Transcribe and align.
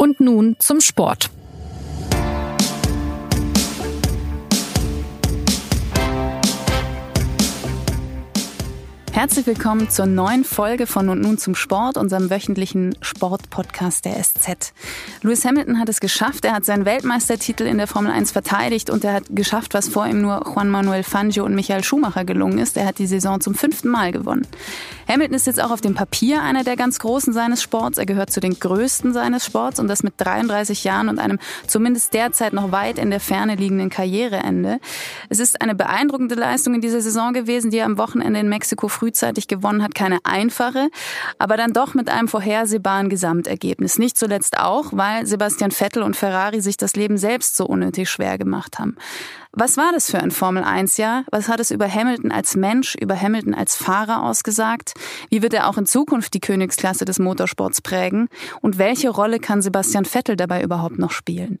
Und 0.00 0.20
nun 0.20 0.54
zum 0.60 0.80
Sport. 0.80 1.30
Herzlich 9.18 9.48
willkommen 9.48 9.90
zur 9.90 10.06
neuen 10.06 10.44
Folge 10.44 10.86
von 10.86 11.08
Und 11.08 11.20
nun 11.20 11.38
zum 11.38 11.56
Sport, 11.56 11.96
unserem 11.96 12.30
wöchentlichen 12.30 12.94
Sportpodcast 13.00 14.04
der 14.04 14.22
SZ. 14.22 14.72
Lewis 15.22 15.44
Hamilton 15.44 15.80
hat 15.80 15.88
es 15.88 15.98
geschafft. 15.98 16.44
Er 16.44 16.54
hat 16.54 16.64
seinen 16.64 16.84
Weltmeistertitel 16.84 17.64
in 17.64 17.78
der 17.78 17.88
Formel 17.88 18.12
1 18.12 18.30
verteidigt 18.30 18.90
und 18.90 19.02
er 19.02 19.14
hat 19.14 19.24
geschafft, 19.30 19.74
was 19.74 19.88
vor 19.88 20.06
ihm 20.06 20.20
nur 20.20 20.44
Juan 20.46 20.70
Manuel 20.70 21.02
Fangio 21.02 21.44
und 21.44 21.56
Michael 21.56 21.82
Schumacher 21.82 22.24
gelungen 22.24 22.58
ist. 22.58 22.76
Er 22.76 22.86
hat 22.86 23.00
die 23.00 23.08
Saison 23.08 23.40
zum 23.40 23.56
fünften 23.56 23.88
Mal 23.88 24.12
gewonnen. 24.12 24.46
Hamilton 25.08 25.34
ist 25.34 25.46
jetzt 25.48 25.60
auch 25.60 25.72
auf 25.72 25.80
dem 25.80 25.94
Papier 25.94 26.42
einer 26.42 26.62
der 26.62 26.76
ganz 26.76 27.00
Großen 27.00 27.32
seines 27.32 27.60
Sports. 27.60 27.98
Er 27.98 28.06
gehört 28.06 28.30
zu 28.30 28.38
den 28.38 28.60
Größten 28.60 29.12
seines 29.12 29.44
Sports 29.44 29.80
und 29.80 29.88
das 29.88 30.04
mit 30.04 30.14
33 30.18 30.84
Jahren 30.84 31.08
und 31.08 31.18
einem 31.18 31.40
zumindest 31.66 32.14
derzeit 32.14 32.52
noch 32.52 32.70
weit 32.70 32.98
in 32.98 33.10
der 33.10 33.18
Ferne 33.18 33.56
liegenden 33.56 33.90
Karriereende. 33.90 34.78
Es 35.28 35.40
ist 35.40 35.60
eine 35.60 35.74
beeindruckende 35.74 36.36
Leistung 36.36 36.74
in 36.74 36.82
dieser 36.82 37.00
Saison 37.00 37.32
gewesen, 37.32 37.72
die 37.72 37.78
er 37.78 37.86
am 37.86 37.98
Wochenende 37.98 38.38
in 38.38 38.48
Mexiko 38.48 38.86
früh 38.86 39.07
frühzeitig 39.08 39.48
gewonnen 39.48 39.82
hat, 39.82 39.94
keine 39.94 40.18
einfache, 40.24 40.90
aber 41.38 41.56
dann 41.56 41.72
doch 41.72 41.94
mit 41.94 42.10
einem 42.10 42.28
vorhersehbaren 42.28 43.08
Gesamtergebnis. 43.08 43.98
Nicht 43.98 44.18
zuletzt 44.18 44.58
auch, 44.58 44.86
weil 44.92 45.24
Sebastian 45.24 45.70
Vettel 45.70 46.02
und 46.02 46.14
Ferrari 46.14 46.60
sich 46.60 46.76
das 46.76 46.94
Leben 46.94 47.16
selbst 47.16 47.56
so 47.56 47.64
unnötig 47.64 48.10
schwer 48.10 48.36
gemacht 48.36 48.78
haben. 48.78 48.96
Was 49.60 49.76
war 49.76 49.90
das 49.90 50.08
für 50.08 50.20
ein 50.20 50.30
Formel-1-Jahr? 50.30 51.24
Was 51.32 51.48
hat 51.48 51.58
es 51.58 51.72
über 51.72 51.92
Hamilton 51.92 52.30
als 52.30 52.54
Mensch, 52.54 52.94
über 52.94 53.20
Hamilton 53.20 53.54
als 53.54 53.74
Fahrer 53.74 54.22
ausgesagt? 54.22 54.92
Wie 55.30 55.42
wird 55.42 55.52
er 55.52 55.68
auch 55.68 55.76
in 55.76 55.84
Zukunft 55.84 56.32
die 56.34 56.38
Königsklasse 56.38 57.04
des 57.04 57.18
Motorsports 57.18 57.80
prägen? 57.80 58.28
Und 58.60 58.78
welche 58.78 59.10
Rolle 59.10 59.40
kann 59.40 59.60
Sebastian 59.60 60.04
Vettel 60.04 60.36
dabei 60.36 60.62
überhaupt 60.62 61.00
noch 61.00 61.10
spielen? 61.10 61.58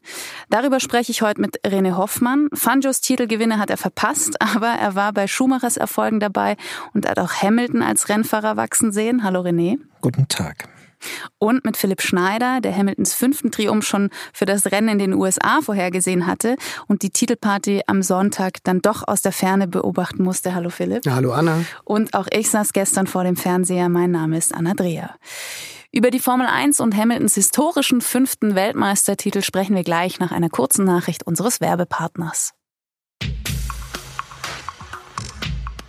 Darüber 0.48 0.78
spreche 0.78 1.10
ich 1.10 1.22
heute 1.22 1.40
mit 1.40 1.60
René 1.66 1.96
Hoffmann. 1.96 2.48
Fanjos 2.54 3.00
Titelgewinne 3.00 3.58
hat 3.58 3.68
er 3.68 3.76
verpasst, 3.76 4.40
aber 4.54 4.68
er 4.68 4.94
war 4.94 5.12
bei 5.12 5.26
Schumachers 5.26 5.76
Erfolgen 5.76 6.20
dabei 6.20 6.56
und 6.94 7.04
hat 7.04 7.18
auch 7.18 7.42
Hamilton 7.42 7.82
als 7.82 8.08
Rennfahrer 8.08 8.56
wachsen 8.56 8.92
sehen. 8.92 9.24
Hallo 9.24 9.40
René. 9.40 9.76
Guten 10.00 10.28
Tag. 10.28 10.68
Und 11.38 11.64
mit 11.64 11.76
Philipp 11.76 12.02
Schneider, 12.02 12.60
der 12.60 12.76
Hamiltons 12.76 13.14
fünften 13.14 13.50
Triumph 13.50 13.86
schon 13.86 14.10
für 14.32 14.46
das 14.46 14.66
Rennen 14.66 14.88
in 14.88 14.98
den 14.98 15.14
USA 15.14 15.60
vorhergesehen 15.62 16.26
hatte 16.26 16.56
und 16.86 17.02
die 17.02 17.10
Titelparty 17.10 17.82
am 17.86 18.02
Sonntag 18.02 18.58
dann 18.64 18.80
doch 18.80 19.06
aus 19.06 19.22
der 19.22 19.32
Ferne 19.32 19.68
beobachten 19.68 20.22
musste. 20.22 20.54
Hallo 20.54 20.70
Philipp. 20.70 21.02
Hallo 21.08 21.32
Anna. 21.32 21.64
Und 21.84 22.14
auch 22.14 22.26
ich 22.32 22.50
saß 22.50 22.72
gestern 22.72 23.06
vor 23.06 23.24
dem 23.24 23.36
Fernseher. 23.36 23.88
Mein 23.88 24.10
Name 24.10 24.36
ist 24.36 24.54
Anna 24.54 24.74
Dreher. 24.74 25.14
Über 25.90 26.10
die 26.10 26.20
Formel 26.20 26.46
1 26.46 26.80
und 26.80 26.94
Hamiltons 26.94 27.34
historischen 27.34 28.02
fünften 28.02 28.54
Weltmeistertitel 28.54 29.42
sprechen 29.42 29.74
wir 29.74 29.84
gleich 29.84 30.20
nach 30.20 30.32
einer 30.32 30.50
kurzen 30.50 30.84
Nachricht 30.84 31.26
unseres 31.26 31.62
Werbepartners. 31.62 32.52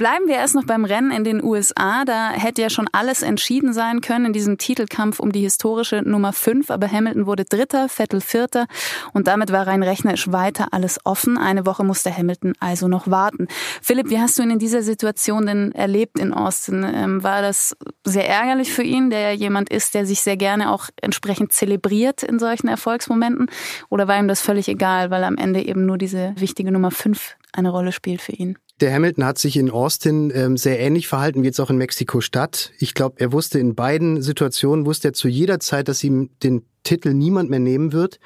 Bleiben 0.00 0.28
wir 0.28 0.36
erst 0.36 0.54
noch 0.54 0.64
beim 0.64 0.86
Rennen 0.86 1.10
in 1.10 1.24
den 1.24 1.44
USA. 1.44 2.06
Da 2.06 2.30
hätte 2.30 2.62
ja 2.62 2.70
schon 2.70 2.88
alles 2.90 3.20
entschieden 3.20 3.74
sein 3.74 4.00
können 4.00 4.24
in 4.24 4.32
diesem 4.32 4.56
Titelkampf 4.56 5.20
um 5.20 5.30
die 5.30 5.42
historische 5.42 6.00
Nummer 6.00 6.32
5. 6.32 6.70
Aber 6.70 6.90
Hamilton 6.90 7.26
wurde 7.26 7.44
Dritter, 7.44 7.86
Vettel 7.90 8.22
Vierter 8.22 8.66
und 9.12 9.26
damit 9.26 9.52
war 9.52 9.66
rein 9.66 9.82
rechnerisch 9.82 10.32
weiter 10.32 10.68
alles 10.70 11.00
offen. 11.04 11.36
Eine 11.36 11.66
Woche 11.66 11.84
musste 11.84 12.16
Hamilton 12.16 12.54
also 12.60 12.88
noch 12.88 13.10
warten. 13.10 13.46
Philipp, 13.82 14.08
wie 14.08 14.18
hast 14.18 14.38
du 14.38 14.42
ihn 14.42 14.52
in 14.52 14.58
dieser 14.58 14.80
Situation 14.80 15.44
denn 15.44 15.72
erlebt 15.72 16.18
in 16.18 16.32
Austin? 16.32 16.82
Ähm, 16.82 17.22
war 17.22 17.42
das 17.42 17.76
sehr 18.02 18.26
ärgerlich 18.26 18.72
für 18.72 18.82
ihn, 18.82 19.10
der 19.10 19.20
ja 19.20 19.32
jemand 19.32 19.68
ist, 19.68 19.94
der 19.94 20.06
sich 20.06 20.22
sehr 20.22 20.38
gerne 20.38 20.72
auch 20.72 20.88
entsprechend 21.02 21.52
zelebriert 21.52 22.22
in 22.22 22.38
solchen 22.38 22.68
Erfolgsmomenten? 22.68 23.50
Oder 23.90 24.08
war 24.08 24.18
ihm 24.18 24.28
das 24.28 24.40
völlig 24.40 24.66
egal, 24.68 25.10
weil 25.10 25.24
am 25.24 25.36
Ende 25.36 25.62
eben 25.62 25.84
nur 25.84 25.98
diese 25.98 26.32
wichtige 26.38 26.72
Nummer 26.72 26.90
5 26.90 27.36
eine 27.52 27.70
Rolle 27.70 27.92
spielt 27.92 28.20
für 28.20 28.32
ihn? 28.32 28.58
Der 28.80 28.94
Hamilton 28.94 29.24
hat 29.24 29.38
sich 29.38 29.56
in 29.56 29.70
Austin 29.70 30.32
ähm, 30.34 30.56
sehr 30.56 30.80
ähnlich 30.80 31.06
verhalten 31.06 31.42
wie 31.42 31.46
jetzt 31.46 31.60
auch 31.60 31.68
in 31.68 31.76
Mexiko-Stadt. 31.76 32.72
Ich 32.78 32.94
glaube, 32.94 33.16
er 33.20 33.32
wusste 33.32 33.58
in 33.58 33.74
beiden 33.74 34.22
Situationen, 34.22 34.86
wusste 34.86 35.08
er 35.08 35.12
zu 35.12 35.28
jeder 35.28 35.60
Zeit, 35.60 35.88
dass 35.88 36.02
ihm 36.02 36.30
den 36.42 36.64
Titel 36.82 37.12
niemand 37.12 37.50
mehr 37.50 37.58
nehmen 37.58 37.92
wird. 37.92 38.18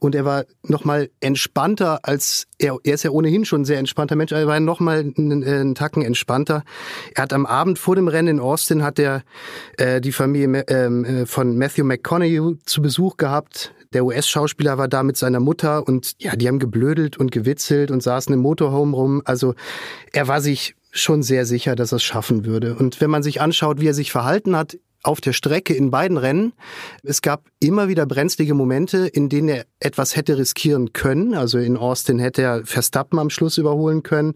Und 0.00 0.16
er 0.16 0.24
war 0.24 0.44
nochmal 0.62 1.10
entspannter 1.20 2.00
als 2.02 2.46
er. 2.58 2.76
Er 2.82 2.94
ist 2.94 3.04
ja 3.04 3.10
ohnehin 3.10 3.44
schon 3.44 3.62
ein 3.62 3.64
sehr 3.64 3.78
entspannter 3.78 4.16
Mensch, 4.16 4.32
aber 4.32 4.40
er 4.40 4.46
war 4.48 4.60
nochmal 4.60 5.12
einen, 5.16 5.44
einen 5.44 5.74
Tacken 5.76 6.02
entspannter. 6.02 6.64
Er 7.14 7.22
hat 7.22 7.32
am 7.32 7.46
Abend 7.46 7.78
vor 7.78 7.94
dem 7.94 8.08
Rennen 8.08 8.28
in 8.28 8.40
Austin 8.40 8.82
hat 8.82 8.98
er 8.98 9.22
äh, 9.76 10.00
die 10.00 10.12
Familie 10.12 10.64
ähm, 10.68 11.04
äh, 11.04 11.26
von 11.26 11.56
Matthew 11.56 11.84
McConaughey 11.84 12.58
zu 12.64 12.82
Besuch 12.82 13.16
gehabt. 13.16 13.72
Der 13.92 14.04
US-Schauspieler 14.04 14.78
war 14.78 14.86
da 14.86 15.02
mit 15.02 15.16
seiner 15.16 15.40
Mutter 15.40 15.86
und 15.86 16.14
ja, 16.18 16.36
die 16.36 16.46
haben 16.46 16.60
geblödelt 16.60 17.16
und 17.16 17.32
gewitzelt 17.32 17.90
und 17.90 18.02
saßen 18.02 18.32
im 18.32 18.40
Motorhome 18.40 18.96
rum. 18.96 19.22
Also 19.24 19.54
er 20.12 20.28
war 20.28 20.40
sich 20.40 20.76
schon 20.92 21.24
sehr 21.24 21.44
sicher, 21.44 21.74
dass 21.74 21.92
er 21.92 21.96
es 21.96 22.04
schaffen 22.04 22.44
würde. 22.44 22.76
Und 22.76 23.00
wenn 23.00 23.10
man 23.10 23.24
sich 23.24 23.40
anschaut, 23.40 23.80
wie 23.80 23.88
er 23.88 23.94
sich 23.94 24.12
verhalten 24.12 24.56
hat 24.56 24.78
auf 25.02 25.20
der 25.20 25.32
Strecke 25.32 25.74
in 25.74 25.90
beiden 25.90 26.16
Rennen. 26.16 26.52
Es 27.02 27.22
gab 27.22 27.44
immer 27.58 27.88
wieder 27.88 28.04
brenzlige 28.04 28.54
Momente, 28.54 29.06
in 29.06 29.28
denen 29.28 29.48
er 29.48 29.64
etwas 29.80 30.14
hätte 30.14 30.36
riskieren 30.36 30.92
können. 30.92 31.34
Also 31.34 31.58
in 31.58 31.76
Austin 31.76 32.18
hätte 32.18 32.42
er 32.42 32.66
Verstappen 32.66 33.18
am 33.18 33.30
Schluss 33.30 33.56
überholen 33.56 34.02
können. 34.02 34.34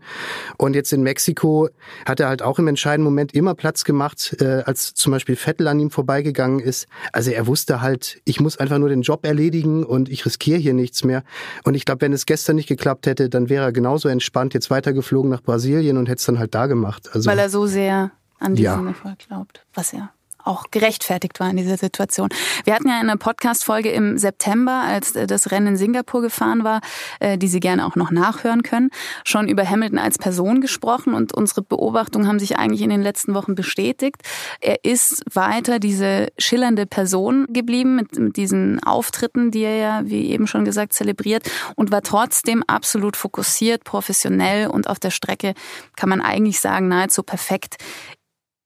Und 0.57 0.75
jetzt 0.75 0.93
in 0.93 1.03
Mexiko 1.03 1.69
hat 2.07 2.21
er 2.21 2.29
halt 2.29 2.41
auch 2.43 2.59
im 2.59 2.69
entscheidenden 2.69 3.05
Moment 3.05 3.35
immer 3.35 3.55
Platz 3.55 3.85
gemacht, 3.85 4.37
äh, 4.41 4.63
als 4.65 4.95
zum 4.95 5.13
Beispiel 5.13 5.37
Vettel 5.37 5.69
an 5.69 5.81
ihm 5.81 5.91
vorbeigegangen 5.91 6.61
ist. 6.61 6.87
Also 7.13 7.31
er 7.31 7.47
wusste 7.47 7.83
halt, 7.83 8.21
ich 8.25 8.41
muss 8.41 8.57
einfach 8.57 8.79
nur 8.79 8.89
den 8.89 9.03
Job 9.03 9.27
erledigen 9.27 9.85
und 9.85 10.09
ich 10.09 10.25
riskiere 10.25 10.59
hier 10.59 10.75
nichts 10.75 11.05
mehr. 11.05 11.25
Und 11.65 11.75
ich 11.75 11.85
glaube, 11.85 12.01
wenn 12.01 12.13
es 12.15 12.25
gestern 12.25 12.57
nicht 12.57 12.69
geklappt 12.69 13.07
hätte, 13.07 13.29
dann 13.29 13.51
wäre 13.51 13.65
er 13.65 13.73
genauso 13.73 14.09
entspannt 14.09 14.55
jetzt 14.55 14.71
weitergeflogen 14.71 15.31
nach 15.31 15.43
Brasilien 15.43 15.99
und 15.99 16.09
hätte 16.09 16.21
es 16.21 16.27
dann 16.27 16.39
halt 16.39 16.55
da 16.55 16.67
gemacht. 16.67 17.11
Also, 17.13 17.29
Weil 17.29 17.39
er 17.39 17.51
so 17.51 17.67
sehr 17.67 18.13
an 18.39 18.55
diesen 18.55 18.83
ja. 18.83 18.89
Erfolg 18.89 19.19
glaubt, 19.27 19.65
was 19.75 19.93
er 19.93 20.11
auch 20.45 20.65
gerechtfertigt 20.71 21.41
war 21.41 21.51
in 21.51 21.57
dieser 21.57 21.77
Situation. 21.77 22.29
Wir 22.65 22.75
hatten 22.75 22.89
ja 22.89 22.99
eine 22.99 23.17
Podcast-Folge 23.17 23.91
im 23.91 24.19
September, 24.19 24.85
als 24.87 25.17
äh, 25.17 25.27
das 25.27 25.51
Rennen 25.51 25.69
in 25.69 25.77
Singapur 25.77 26.23
gefahren 26.23 26.65
war, 26.65 26.81
äh, 27.21 27.39
die 27.39 27.49
Sie 27.49 27.61
gerne 27.61 27.87
auch 27.87 27.97
noch 27.97 28.11
nachhören 28.11 28.63
können, 28.63 28.91
schon 29.25 29.49
über 29.49 29.69
Hamilton 29.69 29.99
als 29.99 30.19
Person 30.19 30.61
gesprochen 30.61 31.15
und 31.15 31.35
unsere 31.35 31.63
Beobachtungen 31.63 32.29
haben 32.29 32.39
sich 32.39 32.59
eigentlich 32.59 32.83
in 32.83 32.91
den 32.91 33.03
letzten 33.03 33.35
Wochen 33.35 33.55
bestätigt. 33.55 34.17
Er 34.61 34.85
ist 34.85 35.23
weiter 35.33 35.79
diese 35.79 36.29
schillernde 36.39 36.87
Person 36.87 37.47
geblieben 37.49 37.97
mit, 37.97 38.19
mit 38.19 38.37
diesen 38.37 38.83
Auftritten, 38.83 39.51
die 39.51 39.63
er 39.63 39.77
ja, 39.77 40.03
wie 40.05 40.31
eben 40.31 40.47
schon 40.47 40.65
gesagt, 40.65 40.93
zelebriert 40.93 41.51
und 41.77 41.91
war 41.91 42.03
trotzdem 42.03 42.63
absolut 42.67 43.17
fokussiert, 43.17 43.85
professionell 43.85 44.69
und 44.69 44.89
auf 44.89 44.99
der 44.99 45.11
Strecke 45.11 45.55
kann 45.97 46.09
man 46.09 46.21
eigentlich 46.21 46.61
sagen, 46.61 46.89
nahezu 46.89 47.23
perfekt 47.23 47.77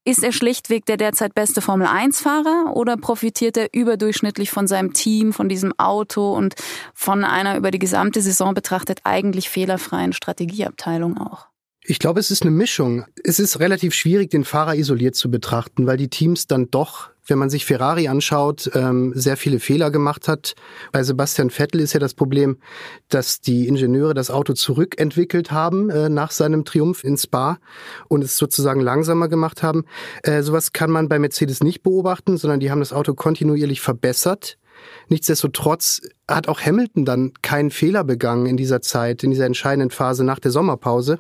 ist 0.09 0.25
er 0.25 0.33
schlichtweg 0.33 0.87
der 0.87 0.97
derzeit 0.97 1.35
beste 1.35 1.61
Formel-1-Fahrer 1.61 2.75
oder 2.75 2.97
profitiert 2.97 3.59
er 3.59 3.75
überdurchschnittlich 3.75 4.51
von 4.51 4.67
seinem 4.67 4.95
Team, 4.95 5.35
von 5.35 5.51
diesem 5.51 5.79
Auto 5.79 6.33
und 6.33 6.55
von 6.95 7.25
einer 7.25 7.59
über 7.59 7.71
die 7.71 7.79
gesamte 7.79 8.23
Saison 8.23 8.55
betrachtet 8.55 9.01
eigentlich 9.05 9.51
fehlerfreien 9.51 10.15
Strategieabteilung 10.15 11.19
auch? 11.19 11.49
Ich 11.91 11.99
glaube, 11.99 12.21
es 12.21 12.31
ist 12.31 12.43
eine 12.43 12.51
Mischung. 12.51 13.07
Es 13.25 13.41
ist 13.41 13.61
relativ 13.61 13.95
schwierig, 13.95 14.29
den 14.29 14.45
Fahrer 14.45 14.75
isoliert 14.75 15.15
zu 15.15 15.31
betrachten, 15.31 15.87
weil 15.87 15.97
die 15.97 16.11
Teams 16.11 16.47
dann 16.47 16.71
doch, 16.71 17.09
wenn 17.27 17.39
man 17.39 17.49
sich 17.49 17.65
Ferrari 17.65 18.09
anschaut, 18.09 18.71
ähm, 18.75 19.13
sehr 19.15 19.39
viele 19.39 19.59
Fehler 19.59 19.91
gemacht 19.91 20.29
hat. 20.29 20.55
Bei 20.93 21.03
Sebastian 21.03 21.49
Vettel 21.49 21.81
ist 21.81 21.95
ja 21.95 21.99
das 21.99 22.13
Problem, 22.13 22.59
dass 23.09 23.41
die 23.41 23.67
Ingenieure 23.67 24.13
das 24.13 24.31
Auto 24.31 24.53
zurückentwickelt 24.53 25.51
haben 25.51 25.89
äh, 25.89 26.11
nach 26.11 26.31
seinem 26.31 26.67
Triumph 26.67 27.05
in 27.05 27.17
Spa 27.17 27.57
und 28.09 28.23
es 28.23 28.37
sozusagen 28.37 28.83
langsamer 28.83 29.29
gemacht 29.29 29.63
haben. 29.63 29.87
Äh, 30.25 30.43
sowas 30.43 30.75
kann 30.75 30.91
man 30.91 31.09
bei 31.09 31.19
Mercedes 31.19 31.63
nicht 31.63 31.83
beobachten, 31.83 32.37
sondern 32.37 32.61
die 32.61 32.71
haben 32.71 32.81
das 32.81 32.93
Auto 32.93 33.15
kontinuierlich 33.15 33.81
verbessert. 33.81 34.59
Nichtsdestotrotz 35.09 36.03
hat 36.29 36.49
auch 36.49 36.61
Hamilton 36.61 37.07
dann 37.07 37.33
keinen 37.41 37.71
Fehler 37.71 38.05
begangen 38.05 38.45
in 38.45 38.59
dieser 38.59 38.83
Zeit, 38.83 39.25
in 39.25 39.31
dieser 39.31 39.47
entscheidenden 39.47 39.91
Phase 39.91 40.23
nach 40.23 40.39
der 40.39 40.51
Sommerpause. 40.51 41.19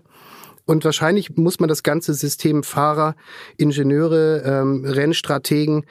Und 0.69 0.85
wahrscheinlich 0.85 1.35
muss 1.35 1.61
man 1.61 1.69
das 1.69 1.82
ganze 1.82 2.12
System 2.12 2.62
Fahrer, 2.62 3.17
Ingenieure, 3.56 4.43
ähm, 4.44 4.85
Rennstrategen, 4.85 5.87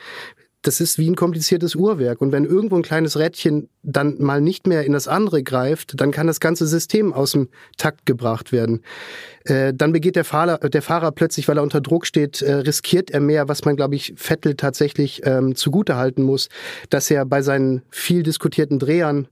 das 0.61 0.81
ist 0.81 0.99
wie 0.99 1.09
ein 1.09 1.15
kompliziertes 1.15 1.73
Uhrwerk. 1.73 2.21
Und 2.21 2.31
wenn 2.31 2.45
irgendwo 2.45 2.75
ein 2.75 2.83
kleines 2.83 3.17
Rädchen 3.17 3.69
dann 3.81 4.21
mal 4.21 4.39
nicht 4.39 4.67
mehr 4.67 4.83
in 4.85 4.93
das 4.93 5.07
andere 5.07 5.41
greift, 5.41 5.99
dann 5.99 6.11
kann 6.11 6.27
das 6.27 6.39
ganze 6.39 6.67
System 6.67 7.11
aus 7.11 7.31
dem 7.31 7.49
Takt 7.77 8.05
gebracht 8.05 8.51
werden. 8.51 8.83
Äh, 9.45 9.73
dann 9.73 9.93
begeht 9.93 10.15
der 10.15 10.25
Fahrer, 10.25 10.59
der 10.59 10.81
Fahrer 10.83 11.11
plötzlich, 11.11 11.47
weil 11.47 11.57
er 11.57 11.63
unter 11.63 11.81
Druck 11.81 12.05
steht, 12.05 12.43
äh, 12.43 12.53
riskiert 12.53 13.09
er 13.09 13.21
mehr, 13.21 13.47
was 13.47 13.65
man, 13.65 13.77
glaube 13.77 13.95
ich, 13.95 14.13
Vettel 14.15 14.55
tatsächlich 14.55 15.21
ähm, 15.25 15.55
zugutehalten 15.55 16.23
muss, 16.23 16.49
dass 16.91 17.09
er 17.09 17.25
bei 17.25 17.41
seinen 17.41 17.81
viel 17.89 18.21
diskutierten 18.21 18.77
Drehern 18.77 19.27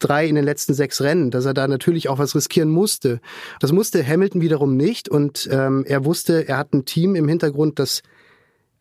drei 0.00 0.26
in 0.26 0.34
den 0.34 0.44
letzten 0.44 0.74
sechs 0.74 1.00
Rennen, 1.00 1.30
dass 1.30 1.44
er 1.44 1.54
da 1.54 1.68
natürlich 1.68 2.08
auch 2.08 2.18
was 2.18 2.34
riskieren 2.34 2.70
musste. 2.70 3.20
Das 3.60 3.72
musste 3.72 4.06
Hamilton 4.06 4.40
wiederum 4.40 4.76
nicht 4.76 5.08
und 5.08 5.48
ähm, 5.52 5.84
er 5.86 6.04
wusste, 6.04 6.48
er 6.48 6.58
hat 6.58 6.74
ein 6.74 6.84
Team 6.84 7.14
im 7.14 7.28
Hintergrund, 7.28 7.78
das 7.78 8.02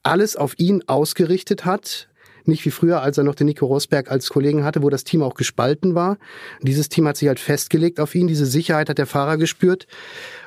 alles 0.04 0.36
auf 0.36 0.58
ihn 0.58 0.84
ausgerichtet 0.88 1.66
hat. 1.66 2.08
Nicht 2.46 2.66
wie 2.66 2.72
früher, 2.72 3.02
als 3.02 3.18
er 3.18 3.24
noch 3.24 3.36
den 3.36 3.48
Nico 3.48 3.66
Rosberg 3.66 4.10
als 4.10 4.30
Kollegen 4.30 4.64
hatte, 4.64 4.82
wo 4.82 4.90
das 4.90 5.04
Team 5.04 5.22
auch 5.22 5.36
gespalten 5.36 5.94
war. 5.94 6.18
Dieses 6.62 6.90
Team 6.90 7.08
hat 7.08 7.18
sich 7.18 7.28
halt 7.28 7.40
festgelegt 7.40 8.00
auf 8.00 8.16
ihn. 8.16 8.28
Diese 8.28 8.46
Sicherheit 8.46 8.90
hat 8.90 8.98
der 8.98 9.06
Fahrer 9.06 9.38
gespürt. 9.38 9.86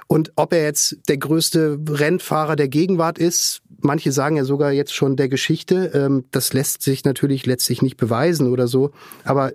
Und 0.09 0.33
ob 0.37 0.53
er 0.53 0.65
jetzt 0.65 0.97
der 1.09 1.19
größte 1.19 1.79
Rennfahrer 1.89 2.57
der 2.57 2.69
Gegenwart 2.69 3.19
ist, 3.19 3.63
manche 3.81 4.11
sagen 4.11 4.37
ja 4.37 4.45
sogar 4.45 4.73
jetzt 4.73 4.95
schon 4.95 5.17
der 5.17 5.29
Geschichte, 5.29 5.93
ähm, 5.95 6.25
das 6.31 6.53
lässt 6.53 6.83
sich 6.83 7.05
natürlich 7.05 7.47
letztlich 7.47 7.83
nicht 7.83 7.97
beweisen 7.97 8.51
oder 8.51 8.67
so. 8.67 8.91
Aber 9.25 9.53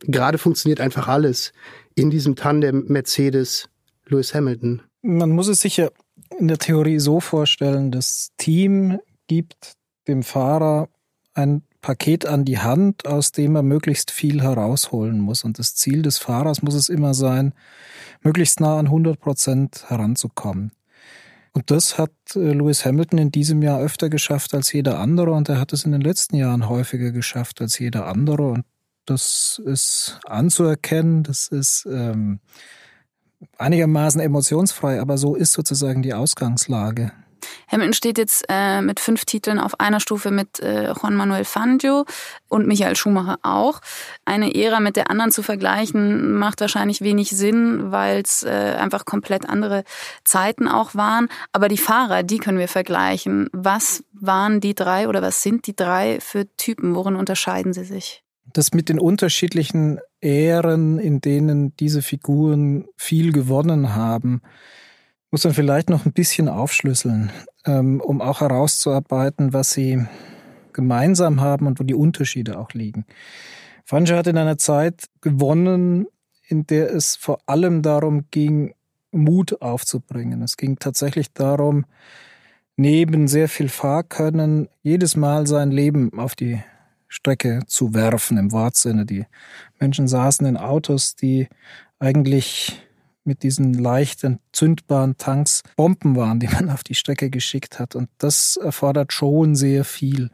gerade 0.00 0.38
funktioniert 0.38 0.80
einfach 0.80 1.08
alles 1.08 1.52
in 1.94 2.10
diesem 2.10 2.36
Tandem 2.36 2.84
Mercedes 2.88 3.68
Lewis 4.06 4.34
Hamilton. 4.34 4.82
Man 5.02 5.30
muss 5.30 5.48
es 5.48 5.60
sich 5.60 5.76
ja 5.76 5.88
in 6.38 6.48
der 6.48 6.58
Theorie 6.58 6.98
so 6.98 7.20
vorstellen, 7.20 7.90
das 7.90 8.30
Team 8.36 8.98
gibt 9.26 9.74
dem 10.08 10.22
Fahrer 10.22 10.88
ein 11.34 11.62
Paket 11.80 12.26
an 12.26 12.44
die 12.44 12.58
Hand, 12.58 13.06
aus 13.06 13.30
dem 13.30 13.54
er 13.54 13.62
möglichst 13.62 14.10
viel 14.10 14.42
herausholen 14.42 15.20
muss. 15.20 15.44
Und 15.44 15.58
das 15.58 15.76
Ziel 15.76 16.02
des 16.02 16.18
Fahrers 16.18 16.62
muss 16.62 16.74
es 16.74 16.88
immer 16.88 17.14
sein, 17.14 17.54
möglichst 18.22 18.60
nah 18.60 18.78
an 18.78 18.86
100 18.86 19.20
Prozent 19.20 19.84
heranzukommen. 19.88 20.72
Und 21.52 21.70
das 21.70 21.96
hat 21.96 22.10
äh, 22.34 22.52
Lewis 22.52 22.84
Hamilton 22.84 23.18
in 23.18 23.30
diesem 23.30 23.62
Jahr 23.62 23.80
öfter 23.80 24.10
geschafft 24.10 24.52
als 24.52 24.72
jeder 24.72 24.98
andere 24.98 25.30
und 25.30 25.48
er 25.48 25.58
hat 25.58 25.72
es 25.72 25.84
in 25.84 25.92
den 25.92 26.00
letzten 26.00 26.36
Jahren 26.36 26.68
häufiger 26.68 27.12
geschafft 27.12 27.60
als 27.60 27.78
jeder 27.78 28.06
andere. 28.06 28.48
Und 28.48 28.64
das 29.06 29.60
ist 29.64 30.20
anzuerkennen, 30.26 31.22
das 31.22 31.48
ist 31.48 31.86
ähm, 31.86 32.40
einigermaßen 33.58 34.20
emotionsfrei, 34.20 35.00
aber 35.00 35.18
so 35.18 35.34
ist 35.34 35.52
sozusagen 35.52 36.02
die 36.02 36.14
Ausgangslage. 36.14 37.12
Hamilton 37.68 37.92
steht 37.94 38.18
jetzt 38.18 38.44
äh, 38.48 38.80
mit 38.80 39.00
fünf 39.00 39.24
Titeln 39.24 39.58
auf 39.58 39.78
einer 39.80 40.00
Stufe 40.00 40.30
mit 40.30 40.60
äh, 40.60 40.92
Juan 40.92 41.14
Manuel 41.14 41.44
Fangio 41.44 42.04
und 42.48 42.66
Michael 42.66 42.96
Schumacher 42.96 43.38
auch. 43.42 43.80
Eine 44.24 44.54
Ära 44.54 44.80
mit 44.80 44.96
der 44.96 45.10
anderen 45.10 45.30
zu 45.30 45.42
vergleichen, 45.42 46.32
macht 46.38 46.60
wahrscheinlich 46.60 47.00
wenig 47.00 47.30
Sinn, 47.30 47.90
weil 47.92 48.22
es 48.22 48.42
äh, 48.42 48.76
einfach 48.78 49.04
komplett 49.04 49.48
andere 49.48 49.84
Zeiten 50.24 50.68
auch 50.68 50.94
waren. 50.94 51.28
Aber 51.52 51.68
die 51.68 51.78
Fahrer, 51.78 52.22
die 52.22 52.38
können 52.38 52.58
wir 52.58 52.68
vergleichen. 52.68 53.48
Was 53.52 54.04
waren 54.12 54.60
die 54.60 54.74
drei 54.74 55.08
oder 55.08 55.22
was 55.22 55.42
sind 55.42 55.66
die 55.66 55.76
drei 55.76 56.18
für 56.20 56.46
Typen? 56.56 56.94
Worin 56.94 57.16
unterscheiden 57.16 57.72
sie 57.72 57.84
sich? 57.84 58.25
Das 58.52 58.72
mit 58.72 58.88
den 58.88 58.98
unterschiedlichen 58.98 59.98
Ähren, 60.20 60.98
in 60.98 61.20
denen 61.20 61.76
diese 61.76 62.02
Figuren 62.02 62.86
viel 62.96 63.32
gewonnen 63.32 63.94
haben, 63.94 64.40
muss 65.30 65.44
man 65.44 65.54
vielleicht 65.54 65.90
noch 65.90 66.06
ein 66.06 66.12
bisschen 66.12 66.48
aufschlüsseln, 66.48 67.30
ähm, 67.66 68.00
um 68.00 68.20
auch 68.22 68.40
herauszuarbeiten, 68.40 69.52
was 69.52 69.72
sie 69.72 70.06
gemeinsam 70.72 71.40
haben 71.40 71.66
und 71.66 71.80
wo 71.80 71.84
die 71.84 71.94
Unterschiede 71.94 72.58
auch 72.58 72.70
liegen. 72.70 73.04
Fangio 73.84 74.16
hat 74.16 74.26
in 74.26 74.38
einer 74.38 74.58
Zeit 74.58 75.06
gewonnen, 75.20 76.06
in 76.48 76.66
der 76.66 76.94
es 76.94 77.16
vor 77.16 77.40
allem 77.46 77.82
darum 77.82 78.26
ging, 78.30 78.74
Mut 79.10 79.60
aufzubringen. 79.62 80.42
Es 80.42 80.56
ging 80.56 80.78
tatsächlich 80.78 81.32
darum, 81.32 81.86
neben 82.76 83.28
sehr 83.28 83.48
viel 83.48 83.68
Fahrkönnen 83.68 84.68
jedes 84.82 85.16
Mal 85.16 85.46
sein 85.46 85.70
Leben 85.70 86.18
auf 86.18 86.34
die 86.34 86.60
Strecke 87.08 87.60
zu 87.66 87.94
werfen, 87.94 88.38
im 88.38 88.52
Wortsinne. 88.52 89.06
Die 89.06 89.26
Menschen 89.78 90.08
saßen 90.08 90.46
in 90.46 90.56
Autos, 90.56 91.16
die 91.16 91.48
eigentlich 91.98 92.82
mit 93.24 93.42
diesen 93.42 93.74
leichten 93.74 94.38
zündbaren 94.52 95.16
Tanks 95.16 95.62
Bomben 95.76 96.16
waren, 96.16 96.40
die 96.40 96.48
man 96.48 96.70
auf 96.70 96.84
die 96.84 96.94
Strecke 96.94 97.30
geschickt 97.30 97.78
hat. 97.78 97.96
Und 97.96 98.08
das 98.18 98.56
erfordert 98.56 99.12
schon 99.12 99.56
sehr 99.56 99.84
viel. 99.84 100.30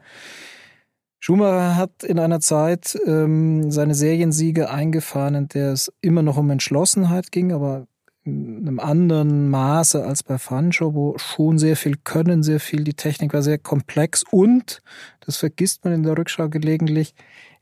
Schumacher 1.19 1.77
hat 1.77 2.03
in 2.03 2.19
einer 2.19 2.41
Zeit 2.41 2.97
ähm, 3.05 3.71
seine 3.71 3.95
Seriensiege 3.95 4.69
eingefahren, 4.69 5.35
in 5.35 5.47
der 5.47 5.71
es 5.71 5.91
immer 6.01 6.21
noch 6.21 6.37
um 6.37 6.49
Entschlossenheit 6.49 7.31
ging, 7.31 7.53
aber 7.53 7.87
in 8.25 8.67
einem 8.67 8.79
anderen 8.79 9.49
Maße 9.49 10.03
als 10.03 10.23
bei 10.23 10.37
Fancho, 10.37 10.93
wo 10.93 11.17
schon 11.17 11.59
sehr 11.59 11.75
viel 11.75 11.95
Können, 12.03 12.43
sehr 12.43 12.59
viel, 12.59 12.83
die 12.83 12.93
Technik 12.93 13.33
war 13.33 13.41
sehr 13.41 13.57
komplex 13.57 14.23
und, 14.31 14.81
das 15.25 15.37
vergisst 15.37 15.83
man 15.83 15.93
in 15.93 16.03
der 16.03 16.17
Rückschau 16.17 16.49
gelegentlich, 16.49 17.15